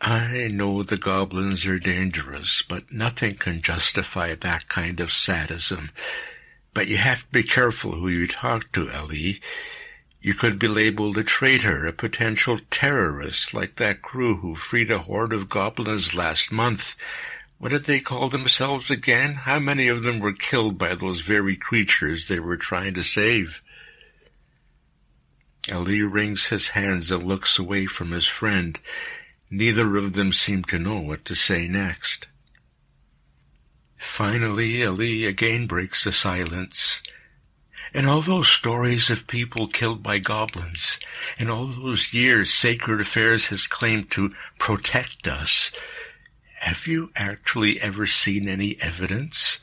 I 0.04 0.50
know 0.52 0.82
the 0.82 0.98
goblins 0.98 1.68
are 1.68 1.78
dangerous, 1.78 2.64
but 2.64 2.92
nothing 2.92 3.36
can 3.36 3.62
justify 3.62 4.34
that 4.34 4.68
kind 4.68 5.00
of 5.00 5.12
sadism. 5.12 5.92
But 6.74 6.88
you 6.88 6.98
have 6.98 7.22
to 7.22 7.32
be 7.32 7.44
careful 7.44 7.92
who 7.92 8.08
you 8.08 8.26
talk 8.26 8.72
to, 8.72 8.90
Ellie. 8.90 9.40
You 10.20 10.34
could 10.34 10.58
be 10.58 10.68
labeled 10.68 11.20
a 11.20 11.24
traitor, 11.24 11.86
a 11.86 11.94
potential 11.94 12.58
terrorist, 12.72 13.54
like 13.54 13.76
that 13.76 14.02
crew 14.02 14.38
who 14.38 14.56
freed 14.56 14.90
a 14.90 14.98
horde 14.98 15.34
of 15.34 15.50
goblins 15.50 16.16
last 16.16 16.52
month. 16.52 16.96
What 17.60 17.70
did 17.70 17.86
they 17.86 18.00
call 18.00 18.30
themselves 18.30 18.90
again? 18.90 19.36
How 19.36 19.60
many 19.60 19.88
of 19.88 20.02
them 20.02 20.20
were 20.20 20.34
killed 20.34 20.80
by 20.80 20.96
those 20.96 21.20
very 21.22 21.56
creatures 21.56 22.28
they 22.28 22.40
were 22.40 22.58
trying 22.58 22.96
to 22.96 23.04
save? 23.04 23.62
Ali 25.72 26.02
wrings 26.02 26.48
his 26.48 26.70
hands 26.70 27.12
and 27.12 27.22
looks 27.22 27.60
away 27.60 27.86
from 27.86 28.10
his 28.10 28.26
friend. 28.26 28.80
Neither 29.54 29.98
of 29.98 30.14
them 30.14 30.32
seemed 30.32 30.70
to 30.70 30.80
know 30.80 31.00
what 31.00 31.26
to 31.26 31.36
say 31.36 31.68
next. 31.68 32.30
Finally, 33.98 34.84
Ali 34.86 35.26
again 35.26 35.68
breaks 35.68 36.06
the 36.06 36.14
silence. 36.14 37.04
In 37.94 38.08
all 38.08 38.22
those 38.22 38.48
stories 38.48 39.10
of 39.10 39.28
people 39.28 39.68
killed 39.68 40.02
by 40.02 40.20
goblins, 40.20 41.00
in 41.38 41.50
all 41.50 41.66
those 41.66 42.14
years 42.14 42.54
Sacred 42.54 43.02
Affairs 43.02 43.48
has 43.48 43.68
claimed 43.68 44.10
to 44.12 44.34
protect 44.58 45.28
us, 45.28 45.72
have 46.60 46.88
you 46.88 47.10
actually 47.18 47.82
ever 47.82 48.08
seen 48.08 48.48
any 48.48 48.78
evidence? 48.80 49.60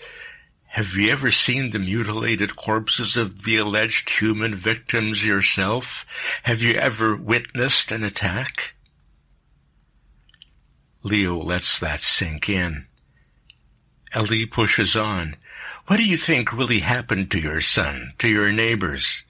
Have 0.67 0.95
you 0.97 1.11
ever 1.11 1.31
seen 1.31 1.71
the 1.71 1.79
mutilated 1.79 2.57
corpses 2.57 3.17
of 3.17 3.45
the 3.45 3.57
alleged 3.57 4.11
human 4.11 4.55
victims 4.55 5.25
yourself? 5.25 6.05
Have 6.43 6.61
you 6.61 6.75
ever 6.75 7.17
witnessed 7.17 7.91
an 7.91 8.05
attack? 8.05 8.75
Leo 11.03 11.37
lets 11.37 11.79
that 11.79 12.01
sink 12.01 12.49
in. 12.49 12.87
Ali 14.15 14.47
pushes 14.47 14.97
on. 14.97 15.37
What 15.87 15.97
do 15.99 16.05
you 16.05 16.17
think 16.17 16.53
really 16.53 16.81
happened 16.81 17.31
to 17.31 17.39
your 17.39 17.61
son, 17.61 18.13
to 18.19 18.29
your 18.29 18.53
neighbors? 18.53 19.25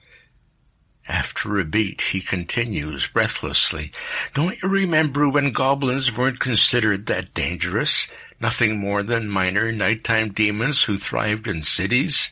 After 1.07 1.57
a 1.57 1.65
beat, 1.65 2.01
he 2.01 2.21
continues 2.21 3.07
breathlessly. 3.07 3.91
Don't 4.33 4.61
you 4.61 4.69
remember 4.69 5.27
when 5.27 5.51
goblins 5.51 6.15
weren't 6.15 6.39
considered 6.39 7.07
that 7.07 7.33
dangerous? 7.33 8.07
Nothing 8.39 8.77
more 8.77 9.01
than 9.01 9.27
minor 9.27 9.71
nighttime 9.71 10.33
demons 10.33 10.83
who 10.83 10.97
thrived 10.97 11.47
in 11.47 11.63
cities? 11.63 12.29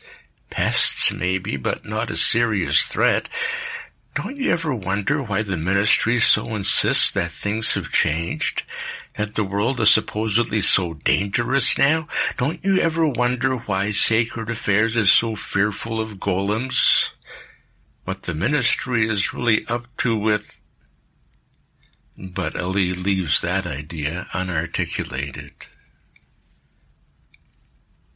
Pests, 0.50 1.12
maybe, 1.12 1.56
but 1.56 1.84
not 1.84 2.10
a 2.10 2.16
serious 2.16 2.82
threat. 2.82 3.28
Don't 4.14 4.36
you 4.36 4.52
ever 4.52 4.74
wonder 4.74 5.22
why 5.22 5.42
the 5.42 5.56
ministry 5.56 6.18
so 6.18 6.54
insists 6.54 7.12
that 7.12 7.30
things 7.30 7.74
have 7.74 7.92
changed? 7.92 8.62
That 9.18 9.34
the 9.34 9.42
world 9.42 9.80
is 9.80 9.90
supposedly 9.90 10.60
so 10.60 10.94
dangerous 10.94 11.76
now? 11.76 12.06
Don't 12.36 12.64
you 12.64 12.78
ever 12.78 13.04
wonder 13.08 13.56
why 13.56 13.90
Sacred 13.90 14.48
Affairs 14.48 14.94
is 14.94 15.10
so 15.10 15.34
fearful 15.34 16.00
of 16.00 16.20
golems? 16.20 17.10
What 18.04 18.22
the 18.22 18.34
ministry 18.34 19.08
is 19.08 19.34
really 19.34 19.66
up 19.66 19.88
to 19.98 20.16
with... 20.16 20.60
But 22.16 22.56
Ali 22.56 22.94
leaves 22.94 23.40
that 23.40 23.66
idea 23.66 24.28
unarticulated. 24.32 25.66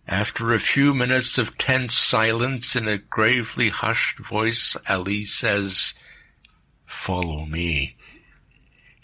After 0.07 0.53
a 0.53 0.61
few 0.61 0.95
minutes 0.95 1.37
of 1.37 1.59
tense 1.59 1.95
silence 1.95 2.77
in 2.77 2.87
a 2.87 2.99
gravely 2.99 3.71
hushed 3.71 4.21
voice, 4.21 4.77
Ali 4.89 5.25
says, 5.25 5.95
Follow 6.87 7.45
me. 7.45 7.97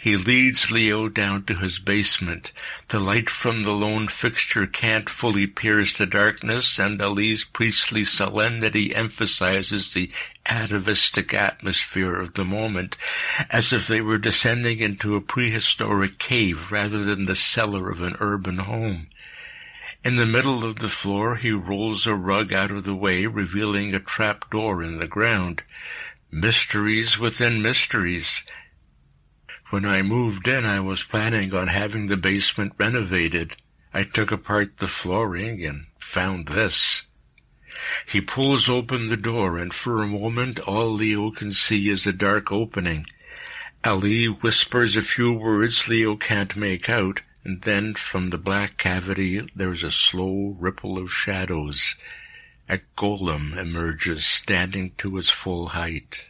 He 0.01 0.17
leads 0.17 0.71
Leo 0.71 1.09
down 1.09 1.43
to 1.47 1.55
his 1.55 1.81
basement. 1.81 2.53
The 2.87 3.01
light 3.01 3.29
from 3.29 3.65
the 3.65 3.73
lone 3.73 4.07
fixture 4.07 4.65
can't 4.65 5.11
fully 5.11 5.49
pierce 5.49 5.99
the 5.99 6.07
darkness, 6.07 6.79
and 6.79 7.03
Ali's 7.03 7.43
priestly 7.43 8.05
solemnity 8.05 8.95
emphasizes 8.95 9.93
the 9.93 10.09
atavistic 10.47 11.35
atmosphere 11.35 12.15
of 12.15 12.35
the 12.35 12.45
moment, 12.45 12.97
as 13.51 13.73
if 13.73 13.89
they 13.89 14.01
were 14.01 14.19
descending 14.19 14.79
into 14.79 15.17
a 15.17 15.21
prehistoric 15.21 16.19
cave 16.19 16.71
rather 16.71 17.03
than 17.03 17.25
the 17.25 17.35
cellar 17.35 17.91
of 17.91 18.01
an 18.01 18.15
urban 18.21 18.59
home. 18.59 19.09
In 20.05 20.15
the 20.15 20.27
middle 20.27 20.65
of 20.65 20.77
the 20.77 20.89
floor 20.89 21.35
he 21.35 21.51
rolls 21.51 22.07
a 22.07 22.15
rug 22.15 22.53
out 22.53 22.71
of 22.71 22.85
the 22.85 22.95
way, 22.95 23.27
revealing 23.27 23.97
a 23.97 23.99
trap 23.99 24.49
door 24.49 24.81
in 24.81 24.99
the 24.99 25.09
ground. 25.09 25.65
Mysteries 26.31 27.19
within 27.19 27.61
mysteries. 27.61 28.45
When 29.71 29.85
I 29.85 30.01
moved 30.01 30.49
in, 30.49 30.65
I 30.65 30.81
was 30.81 31.03
planning 31.03 31.53
on 31.53 31.67
having 31.67 32.07
the 32.07 32.17
basement 32.17 32.73
renovated. 32.79 33.57
I 33.93 34.03
took 34.03 34.33
apart 34.33 34.79
the 34.79 34.87
flooring 34.87 35.63
and 35.63 35.87
found 35.99 36.47
this. 36.47 37.03
He 38.07 38.23
pulls 38.23 38.71
open 38.71 39.09
the 39.09 39.17
door, 39.19 39.59
and 39.59 39.75
for 39.75 40.03
a 40.03 40.07
moment 40.07 40.59
all 40.61 40.91
Leo 40.91 41.31
can 41.31 41.53
see 41.53 41.91
is 41.91 42.07
a 42.07 42.15
dark 42.15 42.51
opening. 42.51 43.05
Ali 43.85 44.25
whispers 44.25 44.97
a 44.97 45.03
few 45.03 45.35
words 45.35 45.87
Leo 45.87 46.17
can't 46.17 46.57
make 46.57 46.89
out, 46.89 47.21
and 47.45 47.61
then 47.61 47.95
from 47.95 48.29
the 48.29 48.39
black 48.39 48.79
cavity 48.79 49.47
there's 49.55 49.83
a 49.83 49.93
slow 49.93 50.57
ripple 50.59 50.99
of 50.99 51.13
shadows. 51.13 51.95
A 52.71 52.81
golem 52.97 53.55
emerges, 53.55 54.25
standing 54.25 54.93
to 54.97 55.17
his 55.17 55.29
full 55.29 55.69
height. 55.69 56.25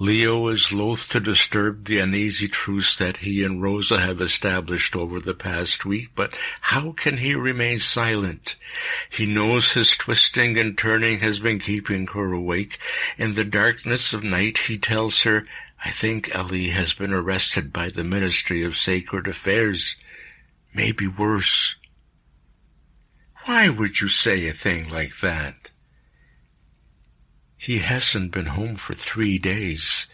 Leo 0.00 0.48
is 0.48 0.72
loath 0.72 1.08
to 1.10 1.20
disturb 1.20 1.84
the 1.84 2.00
uneasy 2.00 2.48
truce 2.48 2.96
that 2.98 3.18
he 3.18 3.44
and 3.44 3.62
Rosa 3.62 4.00
have 4.00 4.20
established 4.20 4.96
over 4.96 5.20
the 5.20 5.34
past 5.34 5.84
week, 5.84 6.08
but 6.16 6.36
how 6.62 6.90
can 6.90 7.18
he 7.18 7.36
remain 7.36 7.78
silent? 7.78 8.56
He 9.08 9.24
knows 9.24 9.72
his 9.72 9.96
twisting 9.96 10.58
and 10.58 10.76
turning 10.76 11.20
has 11.20 11.38
been 11.38 11.60
keeping 11.60 12.08
her 12.08 12.32
awake. 12.32 12.78
In 13.16 13.34
the 13.34 13.44
darkness 13.44 14.12
of 14.12 14.24
night 14.24 14.58
he 14.58 14.78
tells 14.78 15.22
her, 15.22 15.46
I 15.84 15.90
think 15.90 16.34
Ellie 16.34 16.70
has 16.70 16.92
been 16.92 17.12
arrested 17.12 17.72
by 17.72 17.88
the 17.88 18.04
Ministry 18.04 18.64
of 18.64 18.76
Sacred 18.76 19.28
Affairs. 19.28 19.96
Maybe 20.74 21.06
worse. 21.06 21.76
Why 23.44 23.68
would 23.68 24.00
you 24.00 24.08
say 24.08 24.48
a 24.48 24.52
thing 24.52 24.90
like 24.90 25.20
that? 25.20 25.70
He 27.64 27.78
hasn't 27.78 28.30
been 28.30 28.52
home 28.60 28.76
for 28.76 28.92
three 28.92 29.38
days. 29.38 30.06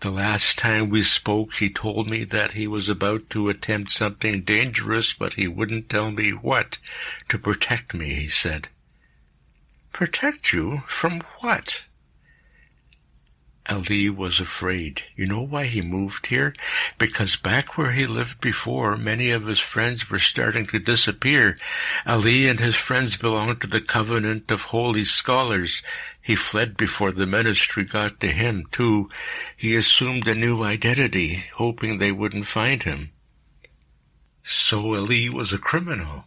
The 0.00 0.10
last 0.10 0.58
time 0.58 0.90
we 0.90 1.02
spoke, 1.02 1.54
he 1.54 1.70
told 1.70 2.06
me 2.06 2.24
that 2.24 2.52
he 2.52 2.66
was 2.66 2.90
about 2.90 3.30
to 3.30 3.48
attempt 3.48 3.92
something 3.92 4.42
dangerous, 4.42 5.14
but 5.14 5.32
he 5.32 5.48
wouldn't 5.48 5.88
tell 5.88 6.10
me 6.12 6.32
what. 6.32 6.76
To 7.30 7.38
protect 7.38 7.94
me, 7.94 8.12
he 8.12 8.28
said. 8.28 8.68
Protect 9.90 10.52
you? 10.52 10.82
From 10.86 11.22
what? 11.40 11.86
Ali 13.72 14.10
was 14.10 14.38
afraid. 14.38 15.00
You 15.16 15.26
know 15.26 15.40
why 15.42 15.64
he 15.64 15.80
moved 15.80 16.26
here? 16.26 16.54
Because 16.98 17.36
back 17.36 17.78
where 17.78 17.92
he 17.92 18.06
lived 18.06 18.38
before, 18.40 18.98
many 18.98 19.30
of 19.30 19.46
his 19.46 19.60
friends 19.60 20.10
were 20.10 20.18
starting 20.18 20.66
to 20.66 20.78
disappear. 20.78 21.56
Ali 22.06 22.48
and 22.48 22.60
his 22.60 22.76
friends 22.76 23.16
belonged 23.16 23.62
to 23.62 23.66
the 23.66 23.80
Covenant 23.80 24.50
of 24.50 24.62
Holy 24.62 25.04
Scholars. 25.04 25.82
He 26.20 26.36
fled 26.36 26.76
before 26.76 27.12
the 27.12 27.26
ministry 27.26 27.84
got 27.84 28.20
to 28.20 28.28
him, 28.28 28.66
too. 28.70 29.08
He 29.56 29.74
assumed 29.74 30.28
a 30.28 30.34
new 30.34 30.62
identity, 30.62 31.44
hoping 31.54 31.96
they 31.96 32.12
wouldn't 32.12 32.46
find 32.46 32.82
him. 32.82 33.10
So 34.42 34.94
Ali 34.94 35.30
was 35.30 35.52
a 35.52 35.58
criminal. 35.58 36.26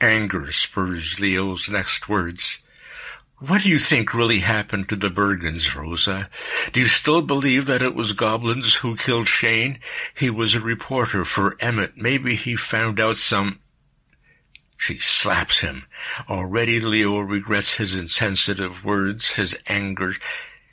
Anger 0.00 0.50
spurs 0.50 1.20
Leo's 1.20 1.68
next 1.68 2.08
words. 2.08 2.58
What 3.46 3.62
do 3.62 3.70
you 3.70 3.80
think 3.80 4.14
really 4.14 4.38
happened 4.38 4.88
to 4.88 4.94
the 4.94 5.08
Bergens, 5.08 5.74
Rosa? 5.74 6.30
Do 6.72 6.78
you 6.78 6.86
still 6.86 7.22
believe 7.22 7.66
that 7.66 7.82
it 7.82 7.96
was 7.96 8.12
goblins 8.12 8.76
who 8.76 8.94
killed 8.94 9.26
Shane? 9.26 9.80
He 10.14 10.30
was 10.30 10.54
a 10.54 10.60
reporter 10.60 11.24
for 11.24 11.56
Emmett. 11.58 11.96
Maybe 11.96 12.36
he 12.36 12.54
found 12.54 13.00
out 13.00 13.16
some... 13.16 13.58
She 14.78 14.98
slaps 14.98 15.58
him. 15.58 15.86
Already 16.30 16.78
Leo 16.78 17.18
regrets 17.18 17.74
his 17.74 17.96
insensitive 17.96 18.84
words, 18.84 19.34
his 19.34 19.60
anger. 19.66 20.12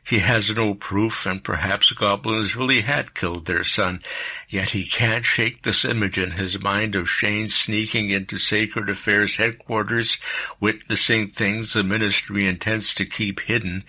He 0.04 0.20
has 0.20 0.56
no 0.56 0.74
proof, 0.74 1.26
and 1.26 1.44
perhaps 1.44 1.92
goblins 1.92 2.56
really 2.56 2.82
had 2.82 3.14
killed 3.14 3.46
their 3.46 3.64
son. 3.64 4.02
Yet 4.48 4.72
he 4.72 4.86
can't 4.86 5.26
shake 5.26 5.62
this 5.62 5.86
image 5.86 6.18
in 6.18 6.32
his 6.32 6.62
mind 6.62 6.96
of 6.96 7.10
Shane 7.10 7.50
sneaking 7.50 8.10
into 8.10 8.38
Sacred 8.38 8.90
Affairs 8.90 9.38
headquarters, 9.38 10.18
witnessing 10.60 11.28
things 11.28 11.74
the 11.74 11.84
ministry 11.84 12.48
intends 12.48 12.94
to 12.96 13.06
keep 13.06 13.42
hidden. 13.42 13.84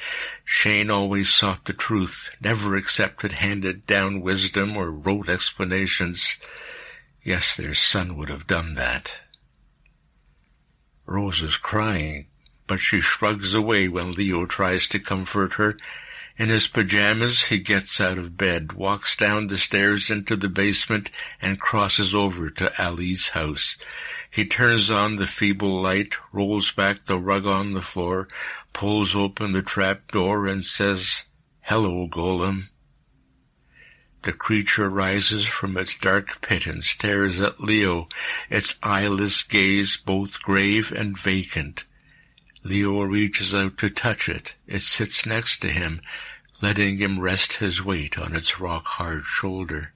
Shane 0.45 0.90
always 0.90 1.31
sought 1.31 1.64
the 1.64 1.73
truth, 1.73 2.31
never 2.40 2.76
accepted 2.76 3.33
handed-down 3.33 4.21
wisdom 4.21 4.76
or 4.76 4.90
rote 4.90 5.29
explanations. 5.29 6.37
Yes, 7.23 7.57
their 7.57 7.75
son 7.75 8.17
would 8.17 8.29
have 8.29 8.47
done 8.47 8.75
that. 8.75 9.21
Rose 11.07 11.43
is 11.43 11.57
crying, 11.57 12.26
but 12.71 12.79
she 12.79 13.00
shrugs 13.00 13.53
away 13.53 13.89
when 13.89 14.12
Leo 14.12 14.47
tries 14.47 14.87
to 14.87 15.00
comfort 15.00 15.55
her. 15.55 15.77
In 16.37 16.50
his 16.50 16.69
pajamas, 16.69 17.47
he 17.47 17.59
gets 17.59 18.00
out 18.00 18.17
of 18.17 18.37
bed, 18.37 18.75
walks 18.75 19.17
down 19.17 19.49
the 19.49 19.59
stairs 19.59 20.09
into 20.09 20.37
the 20.37 20.49
basement, 20.49 21.11
and 21.43 21.59
crosses 21.59 22.15
over 22.15 22.49
to 22.49 22.73
Ali's 22.81 23.31
house. 23.31 23.77
He 24.31 24.45
turns 24.45 24.89
on 24.89 25.17
the 25.17 25.27
feeble 25.27 25.83
light, 25.83 26.15
rolls 26.33 26.71
back 26.71 27.07
the 27.07 27.19
rug 27.19 27.45
on 27.45 27.73
the 27.73 27.83
floor, 27.83 28.29
pulls 28.73 29.17
open 29.17 29.50
the 29.50 29.62
trap 29.62 30.12
door, 30.12 30.47
and 30.47 30.65
says, 30.65 31.25
Hello, 31.62 32.07
Golem. 32.07 32.71
The 34.23 34.33
creature 34.33 34.89
rises 34.89 35.45
from 35.45 35.77
its 35.77 35.97
dark 35.97 36.41
pit 36.41 36.69
and 36.69 36.85
stares 36.85 37.41
at 37.41 37.59
Leo, 37.59 38.07
its 38.49 38.77
eyeless 38.81 39.43
gaze 39.43 39.97
both 39.97 40.41
grave 40.41 40.93
and 40.93 41.19
vacant. 41.19 41.83
Leo 42.62 43.02
reaches 43.02 43.55
out 43.55 43.79
to 43.79 43.90
touch 43.90 44.29
it. 44.29 44.55
It 44.67 44.83
sits 44.83 45.25
next 45.25 45.59
to 45.62 45.69
him, 45.69 46.00
letting 46.61 46.99
him 46.99 47.21
rest 47.21 47.55
his 47.55 47.83
weight 47.83 48.19
on 48.19 48.35
its 48.35 48.61
rock-hard 48.61 49.25
shoulder. 49.25 49.93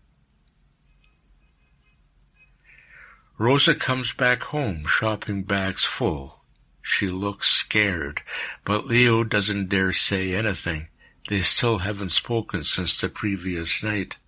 Rosa 3.36 3.74
comes 3.74 4.12
back 4.12 4.44
home, 4.44 4.86
shopping 4.86 5.42
bags 5.42 5.84
full. 5.84 6.44
She 6.80 7.08
looks 7.08 7.48
scared, 7.48 8.22
but 8.64 8.86
Leo 8.86 9.24
doesn't 9.24 9.68
dare 9.68 9.92
say 9.92 10.34
anything. 10.34 10.88
They 11.28 11.40
still 11.40 11.78
haven't 11.78 12.10
spoken 12.10 12.64
since 12.64 13.00
the 13.00 13.08
previous 13.08 13.82
night. 13.82 14.18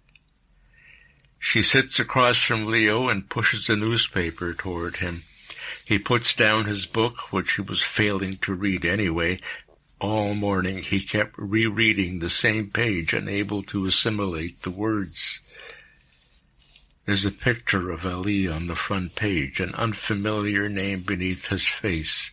She 1.38 1.62
sits 1.62 1.98
across 1.98 2.38
from 2.38 2.66
Leo 2.66 3.08
and 3.08 3.28
pushes 3.28 3.66
the 3.66 3.76
newspaper 3.76 4.54
toward 4.54 4.96
him. 4.96 5.22
He 5.84 5.98
puts 5.98 6.34
down 6.34 6.64
his 6.64 6.86
book, 6.86 7.32
which 7.32 7.54
he 7.54 7.62
was 7.62 7.82
failing 7.82 8.36
to 8.38 8.54
read 8.54 8.84
anyway. 8.84 9.38
All 10.00 10.34
morning 10.34 10.78
he 10.78 11.00
kept 11.00 11.38
rereading 11.38 12.18
the 12.18 12.30
same 12.30 12.70
page, 12.70 13.12
unable 13.12 13.62
to 13.64 13.86
assimilate 13.86 14.62
the 14.62 14.70
words. 14.70 15.40
There's 17.06 17.24
a 17.24 17.30
picture 17.30 17.90
of 17.90 18.04
Ali 18.04 18.48
on 18.48 18.66
the 18.66 18.74
front 18.74 19.14
page, 19.14 19.60
an 19.60 19.74
unfamiliar 19.74 20.68
name 20.68 21.02
beneath 21.02 21.46
his 21.46 21.64
face. 21.64 22.32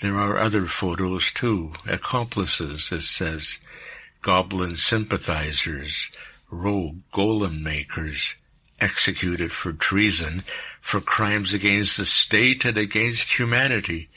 There 0.00 0.16
are 0.16 0.38
other 0.38 0.66
photos 0.66 1.30
too, 1.30 1.72
accomplices, 1.86 2.90
it 2.90 3.02
says, 3.02 3.60
goblin 4.22 4.76
sympathizers, 4.76 6.10
rogue 6.50 7.00
golem 7.12 7.62
makers, 7.62 8.36
executed 8.80 9.52
for 9.52 9.72
treason, 9.72 10.42
for 10.80 11.00
crimes 11.00 11.52
against 11.54 11.96
the 11.96 12.04
state 12.04 12.64
and 12.64 12.78
against 12.78 13.38
humanity. 13.38 14.08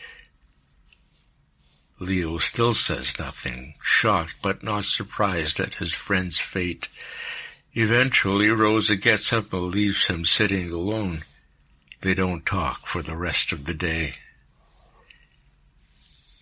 Leo 2.00 2.38
still 2.38 2.74
says 2.74 3.18
nothing, 3.20 3.76
shocked 3.82 4.36
but 4.42 4.64
not 4.64 4.86
surprised 4.86 5.60
at 5.60 5.76
his 5.76 5.94
friend's 5.94 6.40
fate. 6.40 6.88
Eventually, 7.74 8.50
Rosa 8.50 8.96
gets 8.96 9.32
up 9.32 9.54
and 9.54 9.64
leaves 9.64 10.08
him 10.08 10.26
sitting 10.26 10.70
alone. 10.70 11.24
They 12.02 12.14
don't 12.14 12.46
talk 12.46 12.86
for 12.86 13.02
the 13.02 13.16
rest 13.16 13.52
of 13.52 13.66
the 13.66 13.74
day. 13.74 14.14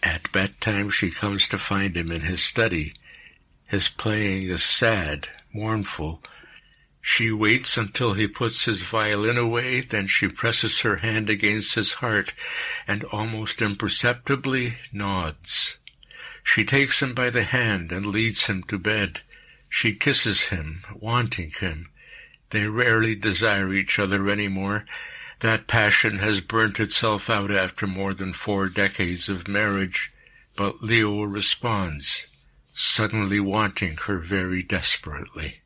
At 0.04 0.32
bedtime, 0.32 0.90
she 0.90 1.12
comes 1.12 1.48
to 1.50 1.58
find 1.58 1.96
him 1.96 2.12
in 2.12 2.22
his 2.22 2.44
study. 2.44 2.94
His 3.68 3.88
playing 3.88 4.44
is 4.44 4.64
sad, 4.64 5.30
mournful, 5.54 6.22
she 7.02 7.32
waits 7.32 7.78
until 7.78 8.14
he 8.14 8.28
puts 8.28 8.66
his 8.66 8.84
violin 8.84 9.38
away, 9.38 9.82
then 9.82 10.06
she 10.06 10.28
presses 10.28 10.82
her 10.82 10.98
hand 10.98 11.32
against 11.32 11.74
his 11.74 11.94
heart 11.94 12.34
and 12.88 13.04
almost 13.06 13.62
imperceptibly 13.62 14.76
nods. 14.94 15.78
She 16.44 16.64
takes 16.64 17.02
him 17.02 17.14
by 17.14 17.32
the 17.32 17.44
hand 17.44 17.92
and 17.92 18.06
leads 18.06 18.46
him 18.46 18.64
to 18.64 18.78
bed. 18.78 19.22
She 19.68 19.96
kisses 19.96 20.50
him, 20.50 20.84
wanting 20.94 21.52
him. 21.52 21.90
They 22.52 22.68
rarely 22.68 23.16
desire 23.16 23.74
each 23.74 23.98
other 23.98 24.30
any 24.30 24.48
more. 24.48 24.86
That 25.40 25.68
passion 25.68 26.20
has 26.20 26.40
burnt 26.42 26.80
itself 26.80 27.30
out 27.30 27.50
after 27.50 27.88
more 27.88 28.14
than 28.14 28.34
four 28.34 28.70
decades 28.70 29.28
of 29.28 29.48
marriage. 29.48 30.12
But 30.56 30.84
Leo 30.84 31.24
responds, 31.24 32.28
suddenly 32.74 33.40
wanting 33.40 33.98
her 33.98 34.20
very 34.20 34.62
desperately. 34.62 35.61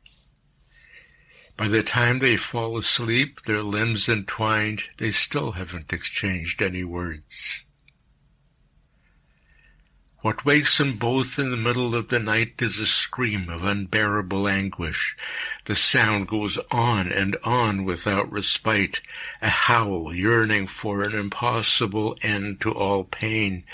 By 1.56 1.68
the 1.68 1.82
time 1.82 2.18
they 2.18 2.36
fall 2.36 2.76
asleep, 2.76 3.42
their 3.42 3.62
limbs 3.62 4.10
entwined, 4.10 4.82
they 4.98 5.10
still 5.10 5.52
haven't 5.52 5.92
exchanged 5.92 6.60
any 6.60 6.84
words. 6.84 7.64
What 10.20 10.44
wakes 10.44 10.76
them 10.76 10.98
both 10.98 11.38
in 11.38 11.50
the 11.50 11.56
middle 11.56 11.94
of 11.94 12.08
the 12.08 12.18
night 12.18 12.54
is 12.60 12.78
a 12.78 12.86
scream 12.86 13.48
of 13.48 13.64
unbearable 13.64 14.48
anguish. 14.48 15.16
The 15.64 15.74
sound 15.74 16.28
goes 16.28 16.58
on 16.70 17.10
and 17.10 17.36
on 17.44 17.84
without 17.84 18.30
respite, 18.30 19.00
a 19.40 19.48
howl 19.48 20.12
yearning 20.12 20.66
for 20.66 21.02
an 21.02 21.14
impossible 21.14 22.18
end 22.22 22.60
to 22.62 22.72
all 22.72 23.04
pain. 23.04 23.64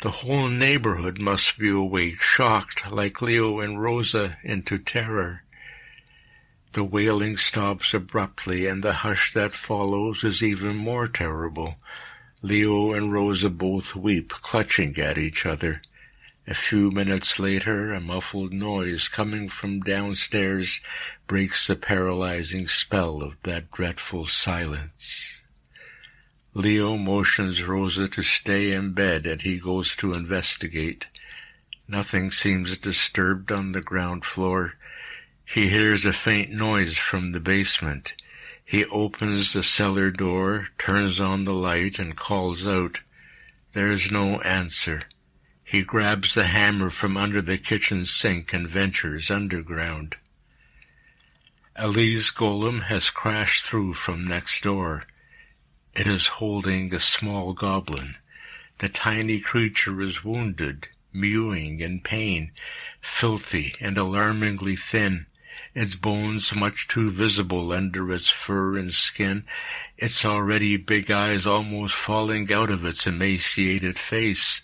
The 0.00 0.10
whole 0.10 0.48
neighborhood 0.48 1.20
must 1.20 1.58
be 1.58 1.68
awake, 1.68 2.20
shocked, 2.20 2.90
like 2.90 3.22
Leo 3.22 3.60
and 3.60 3.80
Rosa, 3.80 4.38
into 4.42 4.78
terror. 4.78 5.44
The 6.72 6.84
wailing 6.84 7.36
stops 7.36 7.92
abruptly, 7.92 8.66
and 8.66 8.82
the 8.82 8.94
hush 8.94 9.34
that 9.34 9.54
follows 9.54 10.24
is 10.24 10.42
even 10.42 10.76
more 10.76 11.06
terrible. 11.06 11.76
Leo 12.40 12.92
and 12.92 13.12
Rosa 13.12 13.50
both 13.50 13.94
weep, 13.94 14.30
clutching 14.30 14.98
at 14.98 15.18
each 15.18 15.44
other. 15.44 15.82
A 16.46 16.54
few 16.54 16.90
minutes 16.90 17.38
later, 17.38 17.92
a 17.92 18.00
muffled 18.00 18.52
noise 18.52 19.06
coming 19.08 19.48
from 19.48 19.80
downstairs 19.80 20.80
breaks 21.26 21.66
the 21.66 21.76
paralyzing 21.76 22.66
spell 22.66 23.22
of 23.22 23.40
that 23.42 23.70
dreadful 23.70 24.26
silence. 24.26 25.42
Leo 26.54 26.96
motions 26.96 27.62
Rosa 27.62 28.08
to 28.08 28.22
stay 28.22 28.72
in 28.72 28.92
bed 28.92 29.26
and 29.26 29.42
he 29.42 29.58
goes 29.58 29.94
to 29.96 30.14
investigate. 30.14 31.06
Nothing 31.86 32.30
seems 32.30 32.76
disturbed 32.76 33.52
on 33.52 33.72
the 33.72 33.80
ground 33.80 34.24
floor. 34.24 34.74
He 35.44 35.68
hears 35.68 36.06
a 36.06 36.14
faint 36.14 36.50
noise 36.50 36.96
from 36.96 37.32
the 37.32 37.40
basement. 37.40 38.14
He 38.64 38.86
opens 38.86 39.52
the 39.52 39.62
cellar 39.62 40.10
door, 40.10 40.68
turns 40.78 41.20
on 41.20 41.44
the 41.44 41.52
light, 41.52 41.98
and 41.98 42.16
calls 42.16 42.66
out. 42.66 43.02
There 43.74 43.90
is 43.90 44.10
no 44.10 44.40
answer. 44.40 45.02
He 45.62 45.82
grabs 45.82 46.32
the 46.32 46.46
hammer 46.46 46.88
from 46.88 47.18
under 47.18 47.42
the 47.42 47.58
kitchen 47.58 48.06
sink 48.06 48.54
and 48.54 48.66
ventures 48.66 49.30
underground. 49.30 50.16
Ali's 51.78 52.30
golem 52.30 52.84
has 52.84 53.10
crashed 53.10 53.64
through 53.64 53.92
from 53.92 54.26
next 54.26 54.62
door. 54.62 55.04
It 55.94 56.06
is 56.06 56.38
holding 56.38 56.94
a 56.94 56.98
small 56.98 57.52
goblin. 57.52 58.16
The 58.78 58.88
tiny 58.88 59.38
creature 59.38 60.00
is 60.00 60.24
wounded, 60.24 60.88
mewing 61.12 61.80
in 61.80 62.00
pain, 62.00 62.52
filthy 63.02 63.74
and 63.80 63.98
alarmingly 63.98 64.76
thin 64.76 65.26
its 65.74 65.94
bones 65.94 66.54
much 66.54 66.86
too 66.86 67.10
visible 67.10 67.72
under 67.72 68.12
its 68.12 68.28
fur 68.28 68.76
and 68.76 68.92
skin, 68.92 69.44
its 69.96 70.24
already 70.24 70.76
big 70.76 71.10
eyes 71.10 71.46
almost 71.46 71.94
falling 71.94 72.52
out 72.52 72.70
of 72.70 72.84
its 72.84 73.06
emaciated 73.06 73.98
face. 73.98 74.62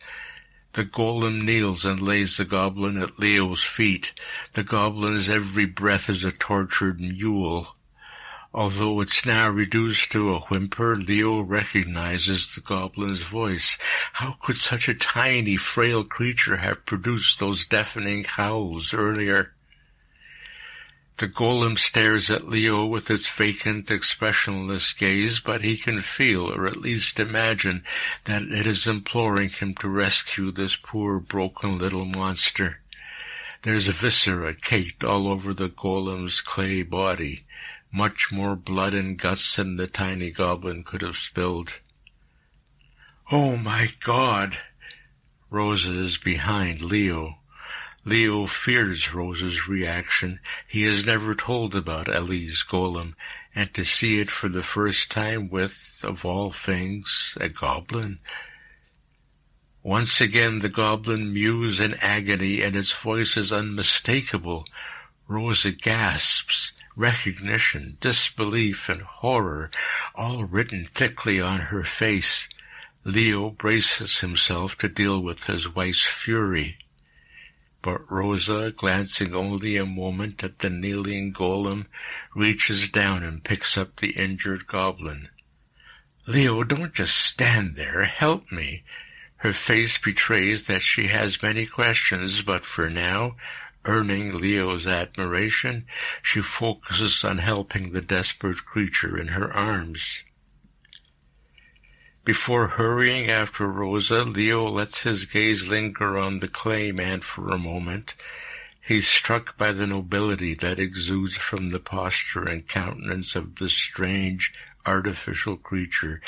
The 0.72 0.84
golem 0.84 1.42
kneels 1.42 1.84
and 1.84 2.00
lays 2.00 2.36
the 2.36 2.44
goblin 2.44 2.98
at 2.98 3.18
Leo's 3.18 3.62
feet. 3.62 4.12
The 4.52 4.62
goblin's 4.62 5.28
every 5.28 5.64
breath 5.64 6.10
is 6.10 6.24
a 6.24 6.30
tortured 6.30 7.00
mewl. 7.00 7.74
Although 8.52 9.00
it's 9.00 9.26
now 9.26 9.50
reduced 9.50 10.10
to 10.12 10.34
a 10.34 10.40
whimper, 10.40 10.96
Leo 10.96 11.40
recognizes 11.40 12.54
the 12.54 12.60
goblin's 12.60 13.22
voice. 13.22 13.78
How 14.14 14.36
could 14.42 14.56
such 14.56 14.88
a 14.88 14.94
tiny, 14.94 15.56
frail 15.56 16.04
creature 16.04 16.56
have 16.56 16.86
produced 16.86 17.40
those 17.40 17.66
deafening 17.66 18.24
howls 18.24 18.94
earlier? 18.94 19.54
The 21.18 21.28
golem 21.28 21.76
stares 21.76 22.30
at 22.30 22.46
Leo 22.46 22.86
with 22.86 23.10
its 23.10 23.28
vacant, 23.28 23.90
expressionless 23.90 24.92
gaze, 24.92 25.40
but 25.40 25.64
he 25.64 25.76
can 25.76 26.00
feel, 26.00 26.52
or 26.52 26.66
at 26.66 26.76
least 26.76 27.18
imagine, 27.18 27.82
that 28.24 28.42
it 28.42 28.68
is 28.68 28.86
imploring 28.86 29.50
him 29.50 29.74
to 29.80 29.88
rescue 29.88 30.52
this 30.52 30.76
poor, 30.76 31.18
broken 31.18 31.76
little 31.76 32.04
monster. 32.04 32.80
There's 33.62 33.88
viscera 33.88 34.54
caked 34.54 35.02
all 35.02 35.26
over 35.26 35.52
the 35.52 35.68
golem's 35.68 36.40
clay 36.40 36.84
body 36.84 37.44
much 37.92 38.30
more 38.30 38.54
blood 38.54 38.94
and 38.94 39.18
guts 39.18 39.56
than 39.56 39.76
the 39.76 39.86
tiny 39.86 40.30
goblin 40.30 40.84
could 40.84 41.02
have 41.02 41.16
spilled. 41.16 41.80
Oh 43.32 43.56
my 43.56 43.88
God! 44.04 44.56
Rosa 45.50 45.92
is 45.94 46.16
behind 46.16 46.80
Leo. 46.80 47.37
Leo 48.04 48.46
fears 48.46 49.12
Rosa's 49.12 49.68
reaction. 49.68 50.40
He 50.66 50.84
has 50.84 51.06
never 51.06 51.34
told 51.34 51.74
about 51.74 52.08
Ellie's 52.08 52.64
golem, 52.64 53.14
and 53.54 53.72
to 53.74 53.84
see 53.84 54.20
it 54.20 54.30
for 54.30 54.48
the 54.48 54.62
first 54.62 55.10
time 55.10 55.48
with, 55.48 56.00
of 56.02 56.24
all 56.24 56.50
things, 56.50 57.36
a 57.40 57.48
goblin. 57.48 58.20
Once 59.82 60.20
again 60.20 60.60
the 60.60 60.68
goblin 60.68 61.32
mews 61.32 61.80
in 61.80 61.94
agony, 62.02 62.62
and 62.62 62.76
its 62.76 62.92
voice 62.92 63.36
is 63.36 63.52
unmistakable. 63.52 64.64
Rosa 65.26 65.72
gasps 65.72 66.72
recognition, 66.98 67.96
disbelief, 68.00 68.88
and 68.88 69.02
horror, 69.02 69.70
all 70.16 70.44
written 70.44 70.84
thickly 70.84 71.40
on 71.40 71.60
her 71.60 71.84
face. 71.84 72.48
Leo 73.04 73.50
braces 73.50 74.18
himself 74.18 74.76
to 74.76 74.88
deal 74.88 75.22
with 75.22 75.44
his 75.44 75.72
wife's 75.74 76.04
fury. 76.04 76.76
But 77.80 78.10
Rosa, 78.10 78.72
glancing 78.72 79.34
only 79.34 79.76
a 79.76 79.86
moment 79.86 80.42
at 80.42 80.58
the 80.58 80.70
kneeling 80.70 81.32
golem, 81.32 81.86
reaches 82.34 82.90
down 82.90 83.22
and 83.22 83.44
picks 83.44 83.78
up 83.78 83.96
the 83.96 84.10
injured 84.10 84.66
goblin. 84.66 85.28
Leo, 86.26 86.62
don't 86.64 86.92
just 86.92 87.16
stand 87.16 87.76
there. 87.76 88.04
Help 88.04 88.50
me. 88.50 88.82
Her 89.36 89.52
face 89.52 89.96
betrays 89.96 90.64
that 90.64 90.82
she 90.82 91.06
has 91.06 91.42
many 91.42 91.64
questions, 91.64 92.42
but 92.42 92.66
for 92.66 92.90
now, 92.90 93.36
Earning 93.84 94.36
Leo's 94.36 94.86
admiration, 94.86 95.86
she 96.22 96.42
focuses 96.42 97.24
on 97.24 97.38
helping 97.38 97.92
the 97.92 98.00
desperate 98.00 98.64
creature 98.66 99.16
in 99.16 99.28
her 99.28 99.50
arms. 99.52 100.24
Before 102.28 102.68
hurrying 102.68 103.30
after 103.30 103.66
Rosa, 103.66 104.22
Leo 104.22 104.66
lets 104.66 105.00
his 105.00 105.24
gaze 105.24 105.66
linger 105.70 106.18
on 106.18 106.40
the 106.40 106.46
clay 106.46 106.92
man 106.92 107.22
for 107.22 107.48
a 107.48 107.56
moment. 107.56 108.14
He's 108.86 109.08
struck 109.08 109.56
by 109.56 109.72
the 109.72 109.86
nobility 109.86 110.52
that 110.56 110.78
exudes 110.78 111.38
from 111.38 111.70
the 111.70 111.80
posture 111.80 112.44
and 112.44 112.68
countenance 112.68 113.34
of 113.34 113.54
this 113.54 113.72
strange, 113.72 114.52
artificial 114.84 115.56
creature, 115.56 116.20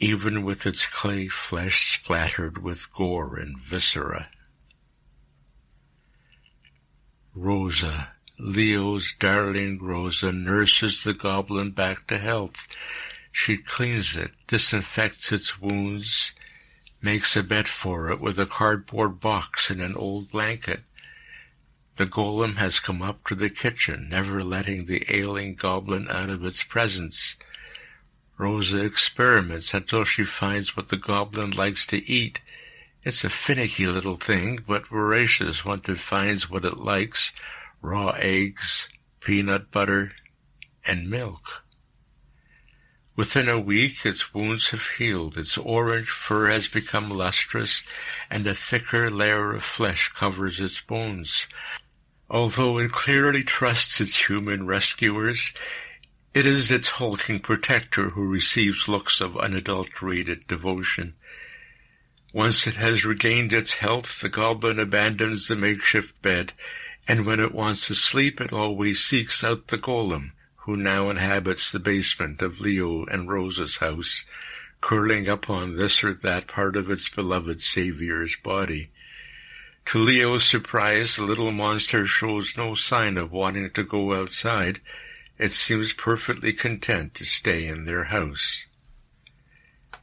even 0.00 0.42
with 0.42 0.66
its 0.66 0.84
clay 0.84 1.28
flesh 1.28 1.96
splattered 1.96 2.60
with 2.60 2.92
gore 2.92 3.36
and 3.36 3.56
viscera. 3.56 4.28
Rosa, 7.36 8.14
Leo's 8.36 9.14
darling 9.20 9.78
Rosa, 9.80 10.32
nurses 10.32 11.04
the 11.04 11.14
goblin 11.14 11.70
back 11.70 12.08
to 12.08 12.18
health. 12.18 12.66
She 13.38 13.58
cleans 13.58 14.16
it, 14.16 14.30
disinfects 14.46 15.30
its 15.30 15.60
wounds, 15.60 16.32
makes 17.02 17.36
a 17.36 17.42
bed 17.42 17.68
for 17.68 18.10
it 18.10 18.18
with 18.18 18.40
a 18.40 18.46
cardboard 18.46 19.20
box 19.20 19.70
and 19.70 19.82
an 19.82 19.94
old 19.94 20.30
blanket. 20.30 20.80
The 21.96 22.06
golem 22.06 22.56
has 22.56 22.80
come 22.80 23.02
up 23.02 23.26
to 23.28 23.34
the 23.34 23.50
kitchen, 23.50 24.08
never 24.08 24.42
letting 24.42 24.86
the 24.86 25.04
ailing 25.14 25.54
goblin 25.54 26.08
out 26.08 26.30
of 26.30 26.46
its 26.46 26.62
presence. 26.62 27.36
Rosa 28.38 28.82
experiments 28.82 29.74
until 29.74 30.04
she 30.04 30.24
finds 30.24 30.74
what 30.74 30.88
the 30.88 30.96
goblin 30.96 31.50
likes 31.50 31.84
to 31.88 32.10
eat 32.10 32.40
it's 33.06 33.22
a 33.22 33.30
finicky 33.30 33.86
little 33.86 34.16
thing, 34.16 34.64
but 34.66 34.88
voracious 34.88 35.64
once 35.64 35.88
it 35.88 35.98
finds 35.98 36.50
what 36.50 36.64
it 36.64 36.78
likes, 36.78 37.32
raw 37.80 38.12
eggs, 38.18 38.88
peanut 39.20 39.70
butter, 39.70 40.12
and 40.84 41.08
milk. 41.08 41.65
Within 43.16 43.48
a 43.48 43.58
week 43.58 44.04
its 44.04 44.34
wounds 44.34 44.68
have 44.70 44.86
healed, 44.98 45.38
its 45.38 45.56
orange 45.56 46.10
fur 46.10 46.50
has 46.50 46.68
become 46.68 47.08
lustrous, 47.08 47.82
and 48.30 48.46
a 48.46 48.54
thicker 48.54 49.10
layer 49.10 49.54
of 49.54 49.64
flesh 49.64 50.10
covers 50.10 50.60
its 50.60 50.82
bones. 50.82 51.48
Although 52.28 52.78
it 52.78 52.92
clearly 52.92 53.42
trusts 53.42 54.02
its 54.02 54.28
human 54.28 54.66
rescuers, 54.66 55.54
it 56.34 56.44
is 56.44 56.70
its 56.70 56.88
hulking 56.88 57.40
protector 57.40 58.10
who 58.10 58.30
receives 58.30 58.86
looks 58.86 59.22
of 59.22 59.38
unadulterated 59.38 60.46
devotion. 60.46 61.14
Once 62.34 62.66
it 62.66 62.74
has 62.74 63.06
regained 63.06 63.54
its 63.54 63.76
health, 63.76 64.20
the 64.20 64.28
goblin 64.28 64.78
abandons 64.78 65.48
the 65.48 65.56
makeshift 65.56 66.20
bed, 66.20 66.52
and 67.08 67.24
when 67.24 67.40
it 67.40 67.52
wants 67.52 67.86
to 67.86 67.94
sleep, 67.94 68.42
it 68.42 68.52
always 68.52 69.02
seeks 69.02 69.42
out 69.42 69.68
the 69.68 69.78
golem, 69.78 70.32
who 70.66 70.76
now 70.76 71.08
inhabits 71.08 71.70
the 71.70 71.78
basement 71.78 72.42
of 72.42 72.60
Leo 72.60 73.04
and 73.06 73.28
Rosa's 73.28 73.76
house, 73.76 74.24
curling 74.80 75.28
up 75.28 75.48
on 75.48 75.76
this 75.76 76.02
or 76.02 76.12
that 76.12 76.48
part 76.48 76.74
of 76.74 76.90
its 76.90 77.08
beloved 77.08 77.60
savior's 77.60 78.36
body. 78.42 78.90
To 79.86 79.98
Leo's 79.98 80.44
surprise, 80.44 81.14
the 81.14 81.22
little 81.22 81.52
monster 81.52 82.04
shows 82.04 82.56
no 82.56 82.74
sign 82.74 83.16
of 83.16 83.30
wanting 83.30 83.70
to 83.70 83.84
go 83.84 84.12
outside. 84.12 84.80
It 85.38 85.52
seems 85.52 85.92
perfectly 85.92 86.52
content 86.52 87.14
to 87.14 87.24
stay 87.24 87.68
in 87.68 87.84
their 87.84 88.04
house. 88.04 88.66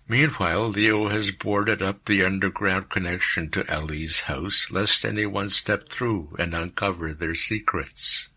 Meanwhile, 0.07 0.69
Leo 0.69 1.09
has 1.09 1.31
boarded 1.31 1.81
up 1.81 2.05
the 2.05 2.23
underground 2.23 2.89
connection 2.89 3.49
to 3.51 3.69
Ellie's 3.69 4.21
house, 4.21 4.71
lest 4.71 5.03
anyone 5.03 5.49
step 5.49 5.89
through 5.89 6.35
and 6.39 6.55
uncover 6.55 7.13
their 7.13 7.35
secrets. 7.35 8.29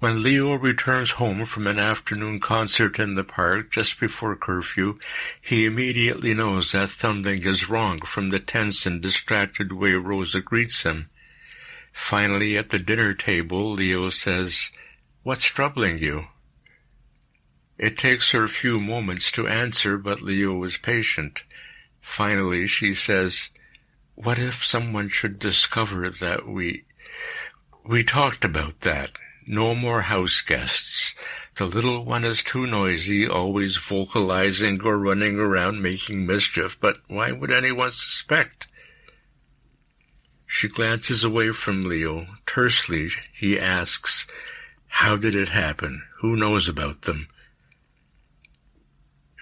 When 0.00 0.22
Leo 0.22 0.54
returns 0.54 1.10
home 1.10 1.44
from 1.44 1.66
an 1.66 1.78
afternoon 1.78 2.40
concert 2.40 2.98
in 2.98 3.16
the 3.16 3.24
park 3.24 3.70
just 3.70 4.00
before 4.00 4.34
curfew, 4.34 4.98
he 5.42 5.66
immediately 5.66 6.32
knows 6.32 6.72
that 6.72 6.88
something 6.88 7.42
is 7.42 7.68
wrong 7.68 8.00
from 8.00 8.30
the 8.30 8.40
tense 8.40 8.86
and 8.86 9.02
distracted 9.02 9.72
way 9.72 9.92
Rosa 9.92 10.40
greets 10.40 10.84
him. 10.84 11.10
Finally, 11.92 12.56
at 12.56 12.70
the 12.70 12.78
dinner 12.78 13.12
table, 13.12 13.72
Leo 13.72 14.08
says, 14.08 14.70
What's 15.22 15.44
troubling 15.44 15.98
you? 15.98 16.28
It 17.76 17.98
takes 17.98 18.30
her 18.30 18.44
a 18.44 18.48
few 18.48 18.80
moments 18.80 19.30
to 19.32 19.46
answer, 19.46 19.98
but 19.98 20.22
Leo 20.22 20.64
is 20.64 20.78
patient. 20.78 21.44
Finally, 22.00 22.68
she 22.68 22.94
says, 22.94 23.50
What 24.14 24.38
if 24.38 24.64
someone 24.64 25.10
should 25.10 25.38
discover 25.38 26.08
that 26.08 26.48
we... 26.48 26.86
We 27.84 28.02
talked 28.02 28.46
about 28.46 28.80
that. 28.80 29.18
No 29.46 29.74
more 29.74 30.02
house 30.02 30.40
guests. 30.42 31.14
The 31.56 31.66
little 31.66 32.04
one 32.04 32.24
is 32.24 32.42
too 32.42 32.66
noisy, 32.66 33.26
always 33.26 33.76
vocalizing 33.76 34.80
or 34.82 34.98
running 34.98 35.38
around 35.38 35.82
making 35.82 36.26
mischief, 36.26 36.78
but 36.80 37.00
why 37.08 37.32
would 37.32 37.50
anyone 37.50 37.90
suspect? 37.90 38.66
She 40.46 40.68
glances 40.68 41.22
away 41.22 41.52
from 41.52 41.84
Leo. 41.84 42.26
Tersely, 42.46 43.10
he 43.32 43.58
asks, 43.58 44.26
How 44.88 45.16
did 45.16 45.34
it 45.34 45.50
happen? 45.50 46.02
Who 46.20 46.36
knows 46.36 46.68
about 46.68 47.02
them? 47.02 47.28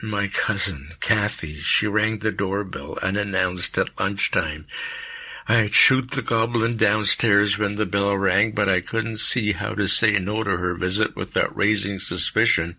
My 0.03 0.29
cousin, 0.29 0.91
Kathy, 1.01 1.55
she 1.55 1.87
rang 1.87 2.19
the 2.19 2.31
doorbell 2.31 2.99
unannounced 3.03 3.77
at 3.79 3.99
lunchtime. 3.99 4.67
I'd 5.51 5.73
shoot 5.73 6.11
the 6.11 6.21
goblin 6.21 6.77
downstairs 6.77 7.57
when 7.57 7.77
the 7.77 7.87
bell 7.87 8.15
rang, 8.19 8.53
but 8.53 8.69
I 8.69 8.83
couldn't 8.83 9.17
see 9.17 9.53
how 9.53 9.75
to 9.75 9.89
say 9.89 10.19
no 10.19 10.45
to 10.45 10.59
her 10.59 10.75
visit 10.75 11.17
without 11.17 11.57
raising 11.57 11.99
suspicion. 12.01 12.77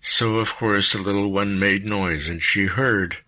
So, 0.00 0.36
of 0.36 0.56
course, 0.56 0.92
the 0.92 0.98
little 0.98 1.30
one 1.30 1.60
made 1.60 1.84
noise, 1.84 2.28
and 2.28 2.42
she 2.42 2.66
heard. 2.66 3.18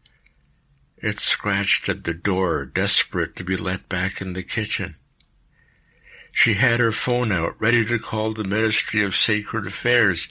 It 0.97 1.21
scratched 1.21 1.89
at 1.89 2.03
the 2.03 2.15
door, 2.15 2.67
desperate 2.67 3.37
to 3.37 3.45
be 3.45 3.57
let 3.57 3.89
back 3.89 4.21
in 4.21 4.33
the 4.33 4.43
kitchen. 4.43 4.97
She 6.33 6.55
had 6.55 6.81
her 6.81 6.91
phone 6.91 7.31
out, 7.31 7.61
ready 7.61 7.85
to 7.85 8.01
call 8.01 8.33
the 8.33 8.43
Ministry 8.43 9.05
of 9.05 9.15
Sacred 9.15 9.67
Affairs. 9.67 10.29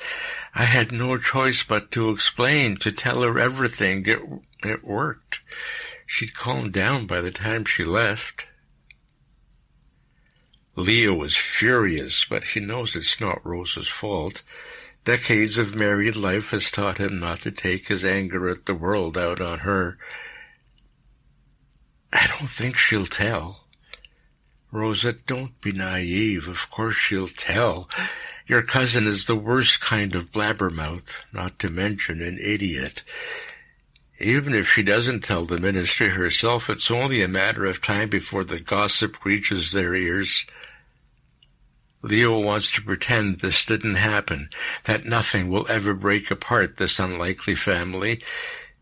I 0.54 0.66
had 0.66 0.92
no 0.92 1.18
choice 1.18 1.64
but 1.64 1.92
to 1.92 2.10
explain, 2.10 2.76
to 2.78 2.92
tell 2.92 3.22
her 3.22 3.40
everything. 3.40 4.06
It, 4.06 4.20
it 4.64 4.84
worked. 4.84 5.40
She'd 6.08 6.34
calmed 6.34 6.72
down 6.72 7.06
by 7.06 7.20
the 7.20 7.32
time 7.32 7.66
she 7.66 7.84
left. 7.84 8.48
Leo 10.76 11.22
is 11.24 11.36
furious, 11.36 12.24
but 12.24 12.46
he 12.46 12.62
knows 12.62 12.96
it's 12.96 13.20
not 13.20 13.46
Rosa's 13.46 13.90
fault. 13.90 14.42
Decades 15.04 15.58
of 15.58 15.76
married 15.76 16.16
life 16.16 16.52
has 16.52 16.72
taught 16.72 16.98
him 16.98 17.20
not 17.20 17.42
to 17.42 17.52
take 17.52 17.90
his 17.90 18.06
anger 18.06 18.48
at 18.48 18.66
the 18.66 18.74
world 18.74 19.18
out 19.18 19.42
on 19.42 19.60
her. 19.60 19.98
I 22.14 22.26
don't 22.28 22.50
think 22.50 22.78
she'll 22.78 23.06
tell. 23.06 23.66
Rosa, 24.72 25.12
don't 25.14 25.60
be 25.60 25.74
naive. 25.74 26.48
Of 26.48 26.70
course 26.70 26.96
she'll 26.96 27.28
tell. 27.28 27.90
Your 28.48 28.62
cousin 28.62 29.08
is 29.08 29.26
the 29.26 29.36
worst 29.36 29.82
kind 29.82 30.16
of 30.16 30.32
blabbermouth, 30.32 31.24
not 31.34 31.60
to 31.60 31.70
mention 31.70 32.22
an 32.22 32.38
idiot. 32.42 33.04
Even 34.20 34.56
if 34.56 34.68
she 34.68 34.82
doesn't 34.82 35.24
tell 35.24 35.46
the 35.46 35.60
ministry 35.60 36.10
herself, 36.10 36.70
it's 36.70 36.90
only 36.90 37.22
a 37.22 37.28
matter 37.28 37.66
of 37.66 37.82
time 37.82 38.10
before 38.10 38.44
the 38.44 38.60
gossip 38.60 39.24
reaches 39.24 39.72
their 39.72 39.94
ears. 39.94 40.46
Leo 42.02 42.40
wants 42.40 42.72
to 42.72 42.82
pretend 42.82 43.40
this 43.40 43.66
didn't 43.66 43.96
happen, 43.96 44.50
that 44.86 45.06
nothing 45.06 45.50
will 45.50 45.70
ever 45.70 45.94
break 45.94 46.32
apart 46.32 46.78
this 46.78 47.00
unlikely 47.00 47.54
family, 47.54 48.22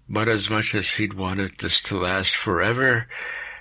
but 0.08 0.30
as 0.30 0.50
much 0.50 0.74
as 0.74 0.96
he'd 0.96 1.14
wanted 1.14 1.56
this 1.56 1.82
to 1.82 1.98
last 1.98 2.36
forever, 2.36 3.08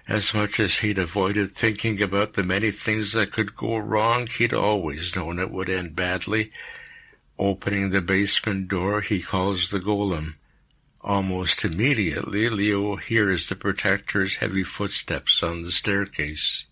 as 0.06 0.34
much 0.34 0.60
as 0.60 0.78
he'd 0.78 0.98
avoided 0.98 1.52
thinking 1.52 2.00
about 2.00 2.34
the 2.34 2.44
many 2.44 2.70
things 2.70 3.12
that 3.12 3.32
could 3.32 3.56
go 3.56 3.78
wrong, 3.78 4.26
he'd 4.26 4.52
always 4.52 5.16
known 5.16 5.40
it 5.40 5.50
would 5.50 5.70
end 5.70 5.96
badly. 5.96 6.52
Opening 7.36 7.90
the 7.90 8.02
basement 8.02 8.68
door, 8.68 9.00
he 9.00 9.20
calls 9.20 9.70
the 9.70 9.80
golem. 9.80 10.34
Almost 11.04 11.66
immediately, 11.66 12.48
Leo 12.48 12.96
hears 12.96 13.50
the 13.50 13.56
protector's 13.56 14.36
heavy 14.36 14.62
footsteps 14.62 15.42
on 15.42 15.60
the 15.60 15.70
staircase. 15.70 16.64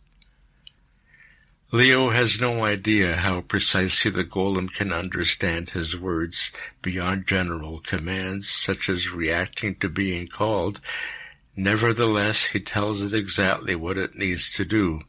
Leo 1.70 2.08
has 2.08 2.40
no 2.40 2.64
idea 2.64 3.16
how 3.16 3.42
precisely 3.42 4.10
the 4.10 4.24
golem 4.24 4.72
can 4.72 4.90
understand 4.90 5.70
his 5.70 5.98
words 5.98 6.50
beyond 6.80 7.26
general 7.26 7.80
commands, 7.80 8.48
such 8.48 8.88
as 8.88 9.10
reacting 9.10 9.74
to 9.74 9.90
being 9.90 10.28
called. 10.28 10.80
Nevertheless, 11.54 12.46
he 12.46 12.60
tells 12.60 13.02
it 13.02 13.12
exactly 13.14 13.74
what 13.74 13.98
it 13.98 14.16
needs 14.16 14.50
to 14.52 14.64
do. 14.64 15.02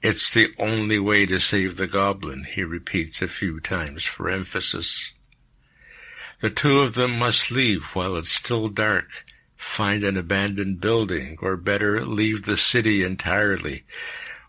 It's 0.00 0.32
the 0.32 0.54
only 0.58 0.98
way 0.98 1.26
to 1.26 1.38
save 1.38 1.76
the 1.76 1.86
goblin, 1.86 2.44
he 2.44 2.64
repeats 2.64 3.20
a 3.20 3.28
few 3.28 3.60
times 3.60 4.04
for 4.04 4.30
emphasis. 4.30 5.12
The 6.40 6.50
two 6.50 6.80
of 6.80 6.94
them 6.94 7.18
must 7.18 7.50
leave 7.50 7.82
while 7.94 8.16
it's 8.16 8.32
still 8.32 8.68
dark, 8.68 9.24
find 9.56 10.04
an 10.04 10.16
abandoned 10.16 10.80
building, 10.80 11.38
or 11.40 11.56
better, 11.56 12.04
leave 12.04 12.42
the 12.42 12.56
city 12.56 13.02
entirely 13.02 13.84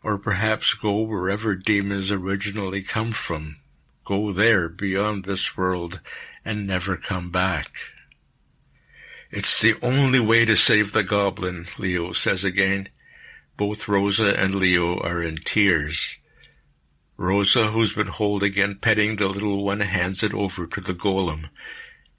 or 0.05 0.19
perhaps 0.19 0.75
go 0.75 1.01
wherever 1.01 1.55
demons 1.55 2.11
originally 2.11 2.83
come 2.83 3.11
from, 3.11 3.55
go 4.03 4.31
there 4.31 4.69
beyond 4.69 5.25
this 5.25 5.57
world 5.57 5.99
and 6.45 6.67
never 6.67 6.95
come 6.95 7.31
back. 7.31 7.75
It's 9.31 9.59
the 9.59 9.73
only 9.81 10.19
way 10.19 10.45
to 10.45 10.55
save 10.55 10.93
the 10.93 11.01
goblin, 11.01 11.65
Leo 11.79 12.11
says 12.11 12.43
again. 12.43 12.87
Both 13.57 13.87
Rosa 13.87 14.39
and 14.39 14.53
Leo 14.53 14.99
are 14.99 15.23
in 15.23 15.37
tears. 15.37 16.19
Rosa, 17.17 17.71
who's 17.71 17.93
been 17.93 18.07
holding 18.07 18.57
and 18.59 18.81
petting 18.81 19.15
the 19.15 19.29
little 19.29 19.63
one, 19.63 19.79
hands 19.79 20.21
it 20.21 20.33
over 20.33 20.67
to 20.67 20.81
the 20.81 20.93
golem. 20.93 21.49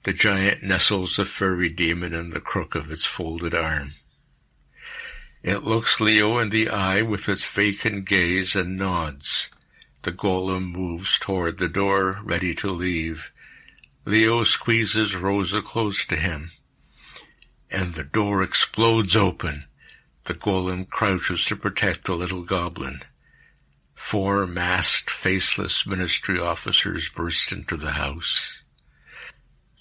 The 0.03 0.13
giant 0.13 0.63
nestles 0.63 1.17
the 1.17 1.25
furry 1.25 1.69
demon 1.69 2.13
in 2.13 2.31
the 2.31 2.39
crook 2.39 2.73
of 2.73 2.91
its 2.91 3.05
folded 3.05 3.53
arm. 3.53 3.91
It 5.43 5.63
looks 5.63 5.99
Leo 5.99 6.39
in 6.39 6.49
the 6.49 6.69
eye 6.69 7.03
with 7.03 7.29
its 7.29 7.47
vacant 7.47 8.05
gaze 8.05 8.55
and 8.55 8.75
nods. 8.75 9.51
The 10.01 10.11
golem 10.11 10.71
moves 10.71 11.19
toward 11.19 11.59
the 11.59 11.67
door, 11.67 12.19
ready 12.23 12.55
to 12.55 12.71
leave. 12.71 13.31
Leo 14.03 14.43
squeezes 14.43 15.15
Rosa 15.15 15.61
close 15.61 16.05
to 16.05 16.15
him. 16.15 16.49
And 17.69 17.93
the 17.93 18.03
door 18.03 18.41
explodes 18.41 19.15
open. 19.15 19.65
The 20.23 20.33
golem 20.33 20.89
crouches 20.89 21.45
to 21.45 21.55
protect 21.55 22.05
the 22.05 22.15
little 22.15 22.43
goblin. 22.43 23.01
Four 23.97 24.47
masked, 24.47 25.09
faceless 25.09 25.85
ministry 25.85 26.39
officers 26.39 27.09
burst 27.09 27.51
into 27.51 27.75
the 27.75 27.91
house. 27.93 28.61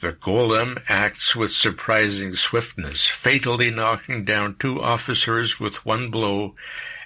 The 0.00 0.14
golem 0.14 0.82
acts 0.88 1.36
with 1.36 1.52
surprising 1.52 2.34
swiftness, 2.34 3.06
fatally 3.06 3.70
knocking 3.70 4.24
down 4.24 4.56
two 4.56 4.82
officers 4.82 5.60
with 5.60 5.86
one 5.86 6.10
blow 6.10 6.56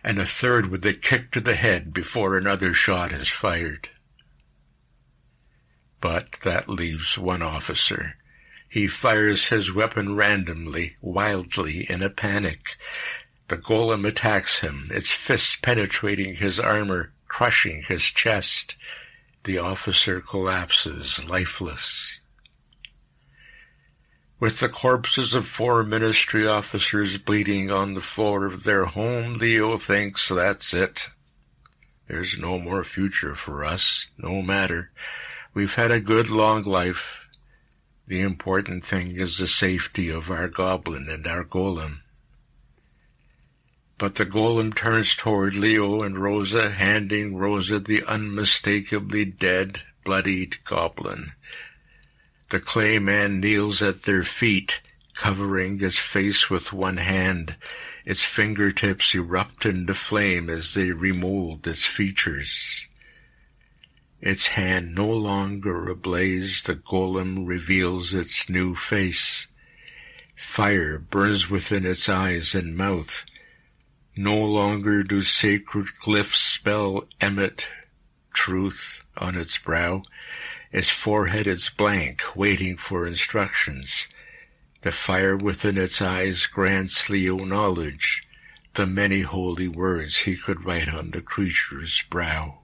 and 0.03 0.19
a 0.19 0.25
third 0.25 0.71
with 0.71 0.87
a 0.87 0.95
kick 0.95 1.33
to 1.33 1.41
the 1.41 1.57
head 1.57 1.93
before 1.93 2.37
another 2.37 2.73
shot 2.73 3.13
is 3.13 3.29
fired. 3.29 3.91
But 6.01 6.33
that 6.43 6.71
leaves 6.71 7.19
one 7.19 7.43
officer. 7.43 8.17
He 8.69 8.87
fires 8.87 9.47
his 9.47 9.75
weapon 9.75 10.15
randomly, 10.15 10.97
wildly, 11.03 11.91
in 11.91 12.03
a 12.03 12.09
panic. 12.09 12.79
The 13.51 13.59
golem 13.59 14.07
attacks 14.07 14.61
him, 14.61 14.87
its 14.93 15.11
fists 15.11 15.57
penetrating 15.57 16.37
his 16.37 16.61
armor, 16.61 17.13
crushing 17.27 17.83
his 17.83 18.05
chest. 18.05 18.77
The 19.43 19.59
officer 19.59 20.21
collapses, 20.21 21.29
lifeless. 21.29 22.21
With 24.39 24.61
the 24.61 24.69
corpses 24.69 25.35
of 25.35 25.49
four 25.49 25.83
ministry 25.83 26.47
officers 26.47 27.19
bleeding 27.19 27.73
on 27.73 27.95
the 27.95 28.01
floor 28.01 28.47
of 28.47 28.63
their 28.63 28.85
home, 28.85 29.35
Leo 29.35 29.79
thinks 29.79 30.29
that's 30.29 30.73
it. 30.73 31.11
There's 32.07 32.39
no 32.39 32.61
more 32.61 32.85
future 32.85 33.35
for 33.35 33.65
us, 33.65 34.07
no 34.17 34.43
matter. 34.43 34.93
We've 35.55 35.75
had 35.75 35.91
a 35.91 35.99
good 35.99 36.31
long 36.31 36.63
life. 36.63 37.29
The 38.07 38.21
important 38.21 38.85
thing 38.85 39.17
is 39.17 39.39
the 39.39 39.49
safety 39.49 40.09
of 40.09 40.31
our 40.31 40.47
goblin 40.47 41.09
and 41.11 41.27
our 41.27 41.43
golem. 41.43 42.03
But 44.01 44.15
the 44.15 44.25
golem 44.25 44.75
turns 44.75 45.15
toward 45.15 45.57
Leo 45.57 46.01
and 46.01 46.19
Rosa, 46.19 46.71
handing 46.71 47.37
Rosa 47.37 47.79
the 47.79 48.03
unmistakably 48.05 49.27
dead, 49.27 49.83
bloodied 50.05 50.65
goblin. 50.65 51.33
The 52.49 52.61
clay 52.61 52.99
man 52.99 53.41
kneels 53.41 53.83
at 53.83 54.05
their 54.05 54.23
feet, 54.23 54.81
covering 55.13 55.81
his 55.81 55.99
face 55.99 56.49
with 56.49 56.73
one 56.73 56.97
hand. 56.97 57.57
Its 58.07 58.23
fingertips 58.23 59.15
erupt 59.15 59.67
into 59.67 59.93
flame 59.93 60.49
as 60.49 60.73
they 60.73 60.93
remold 60.93 61.67
its 61.69 61.85
features. 61.85 62.89
Its 64.23 64.47
hand 64.47 64.95
no 64.95 65.11
longer 65.11 65.91
ablaze, 65.91 66.63
the 66.63 66.75
golem 66.75 67.47
reveals 67.47 68.15
its 68.15 68.49
new 68.49 68.75
face. 68.75 69.47
Fire 70.37 70.99
burns 70.99 71.51
within 71.51 71.85
its 71.85 72.09
eyes 72.09 72.55
and 72.55 72.75
mouth. 72.75 73.27
No 74.23 74.37
longer 74.37 75.03
do 75.03 75.23
sacred 75.23 75.87
glyphs 76.05 76.35
spell 76.35 77.09
Emet 77.23 77.65
truth, 78.35 79.03
on 79.17 79.35
its 79.35 79.57
brow. 79.57 80.03
Its 80.71 80.91
forehead 80.91 81.47
is 81.47 81.71
blank, 81.71 82.37
waiting 82.37 82.77
for 82.77 83.07
instructions. 83.07 84.09
The 84.83 84.93
fire 84.93 85.39
within 85.39 85.79
its 85.79 86.03
eyes 86.03 86.47
grants 86.47 87.09
Leo 87.09 87.39
knowledge, 87.39 88.23
the 88.75 88.87
many 88.87 89.23
holy 89.23 89.69
words 89.69 90.19
he 90.19 90.37
could 90.37 90.67
write 90.67 90.93
on 90.93 91.13
the 91.13 91.23
creature's 91.23 92.03
brow. 92.11 92.59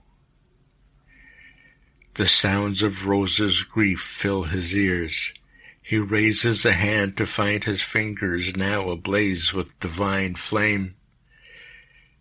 The 2.13 2.27
sounds 2.27 2.83
of 2.83 3.07
Rosa's 3.07 3.63
grief 3.63 3.99
fill 3.99 4.43
his 4.43 4.77
ears. 4.77 5.33
He 5.81 5.97
raises 5.97 6.67
a 6.67 6.73
hand 6.73 7.17
to 7.17 7.25
find 7.25 7.63
his 7.63 7.81
fingers 7.81 8.55
now 8.55 8.91
ablaze 8.91 9.55
with 9.55 9.79
divine 9.79 10.35
flame. 10.35 10.93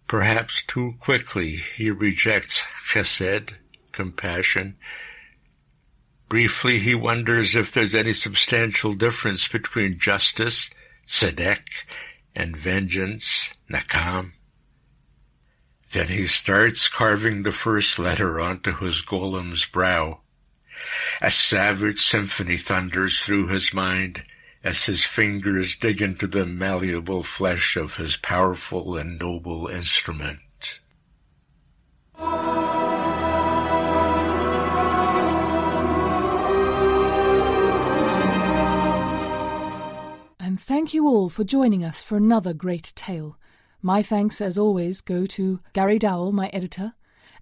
Perhaps 0.08 0.62
too 0.66 0.92
quickly 1.00 1.56
he 1.56 1.90
rejects 1.90 2.66
chesed, 2.88 3.54
compassion, 3.92 4.76
Briefly, 6.28 6.80
he 6.80 6.94
wonders 6.94 7.54
if 7.54 7.70
there's 7.70 7.94
any 7.94 8.12
substantial 8.12 8.92
difference 8.92 9.46
between 9.46 9.98
justice, 9.98 10.70
tzedek, 11.06 11.84
and 12.34 12.56
vengeance, 12.56 13.54
nakam. 13.70 14.32
Then 15.92 16.08
he 16.08 16.26
starts 16.26 16.88
carving 16.88 17.42
the 17.42 17.52
first 17.52 17.98
letter 17.98 18.40
onto 18.40 18.74
his 18.76 19.02
golem's 19.02 19.66
brow. 19.66 20.20
A 21.20 21.30
savage 21.30 22.00
symphony 22.00 22.56
thunders 22.56 23.20
through 23.20 23.46
his 23.46 23.72
mind 23.72 24.24
as 24.66 24.82
his 24.82 25.04
fingers 25.04 25.76
dig 25.76 26.02
into 26.02 26.26
the 26.26 26.44
malleable 26.44 27.22
flesh 27.22 27.76
of 27.76 27.94
his 27.96 28.16
powerful 28.16 28.96
and 28.96 29.16
noble 29.16 29.68
instrument. 29.68 30.80
And 40.40 40.60
thank 40.60 40.92
you 40.92 41.06
all 41.06 41.28
for 41.28 41.44
joining 41.44 41.84
us 41.84 42.02
for 42.02 42.16
another 42.16 42.52
great 42.52 42.92
tale. 42.96 43.38
My 43.80 44.02
thanks, 44.02 44.40
as 44.40 44.58
always, 44.58 45.00
go 45.00 45.26
to 45.26 45.60
Gary 45.74 46.00
Dowell, 46.00 46.32
my 46.32 46.48
editor, 46.48 46.94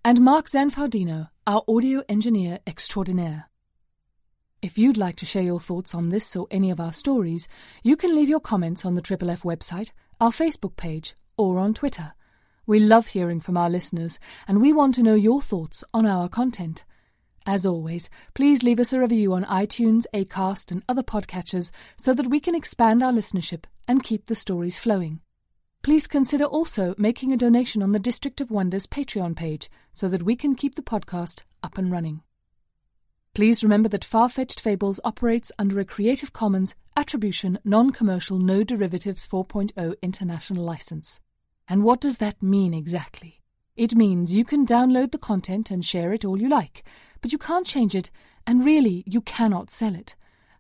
and 0.05 0.21
Mark 0.21 0.45
Zanfardino, 0.47 1.31
our 1.47 1.63
audio 1.67 2.03
engineer 2.07 2.59
extraordinaire. 2.67 3.49
If 4.65 4.79
you'd 4.79 4.97
like 4.97 5.17
to 5.17 5.27
share 5.27 5.43
your 5.43 5.61
thoughts 5.61 5.95
on 5.95 6.09
this 6.09 6.35
or 6.35 6.47
any 6.51 6.71
of 6.71 6.81
our 6.81 6.95
stories, 6.95 7.49
you 7.83 7.97
can 7.97 8.15
leave 8.15 8.31
your 8.31 8.41
comments 8.41 8.87
on 8.87 8.95
the 8.95 9.03
Triple 9.03 9.29
F 9.29 9.43
website, 9.43 9.93
our 10.23 10.31
Facebook 10.31 10.75
page, 10.77 11.15
or 11.37 11.59
on 11.59 11.75
Twitter. 11.75 12.15
We 12.65 12.81
love 12.81 13.09
hearing 13.09 13.41
from 13.41 13.59
our 13.59 13.69
listeners, 13.69 14.19
and 14.49 14.63
we 14.63 14.73
want 14.73 14.95
to 14.95 15.03
know 15.03 15.17
your 15.17 15.43
thoughts 15.43 15.85
on 15.93 16.07
our 16.07 16.31
content. 16.31 16.83
As 17.45 17.67
always, 17.67 18.09
please 18.33 18.63
leave 18.63 18.81
us 18.81 18.95
a 18.95 19.01
review 19.01 19.35
on 19.35 19.45
iTunes, 19.45 20.07
Acast, 20.15 20.73
and 20.73 20.83
other 20.89 21.03
podcatchers 21.03 21.71
so 21.99 22.15
that 22.15 22.29
we 22.29 22.41
can 22.41 22.55
expand 22.55 23.03
our 23.03 23.13
listenership 23.13 23.65
and 23.87 24.03
keep 24.03 24.25
the 24.25 24.35
stories 24.35 24.79
flowing. 24.79 25.21
Please 25.83 26.07
consider 26.07 26.45
also 26.45 26.95
making 26.97 27.35
a 27.35 27.37
donation 27.37 27.83
on 27.83 27.93
the 27.93 27.99
District 27.99 28.41
of 28.41 28.51
Wonders 28.51 28.87
Patreon 28.87 29.37
page 29.37 29.69
so 29.93 30.09
that 30.09 30.23
we 30.23 30.35
can 30.35 30.55
keep 30.55 30.75
the 30.75 30.81
podcast 30.81 31.43
up 31.63 31.77
and 31.77 31.93
running. 31.93 32.23
Please 33.35 33.65
remember 33.65 33.89
that 33.89 34.05
Far-Fetched 34.05 34.61
Fables 34.61 35.01
operates 35.03 35.51
under 35.59 35.81
a 35.81 35.85
Creative 35.85 36.33
Commons 36.33 36.77
Attribution 36.97 37.59
Non-Commercial 37.65 38.39
No 38.39 38.63
Derivatives 38.63 39.27
4.0 39.27 39.97
international 40.01 40.63
license. 40.63 41.19
And 41.67 41.83
what 41.83 42.01
does 42.01 42.19
that 42.19 42.41
mean 42.41 42.73
exactly? 42.73 43.43
It 43.77 43.97
means 43.97 44.37
you 44.37 44.45
can 44.45 44.65
download 44.65 45.11
the 45.11 45.19
content 45.19 45.73
and 45.73 45.85
share 45.85 46.13
it 46.13 46.25
all 46.25 46.41
you 46.41 46.49
like, 46.49 46.85
but 47.23 47.33
you 47.33 47.39
can't 47.39 47.67
change 47.67 47.97
it, 47.97 48.09
and 48.47 48.65
really 48.65 49.03
you 49.05 49.21
cannot 49.21 49.73
sell 49.73 49.97
it. 49.97 50.15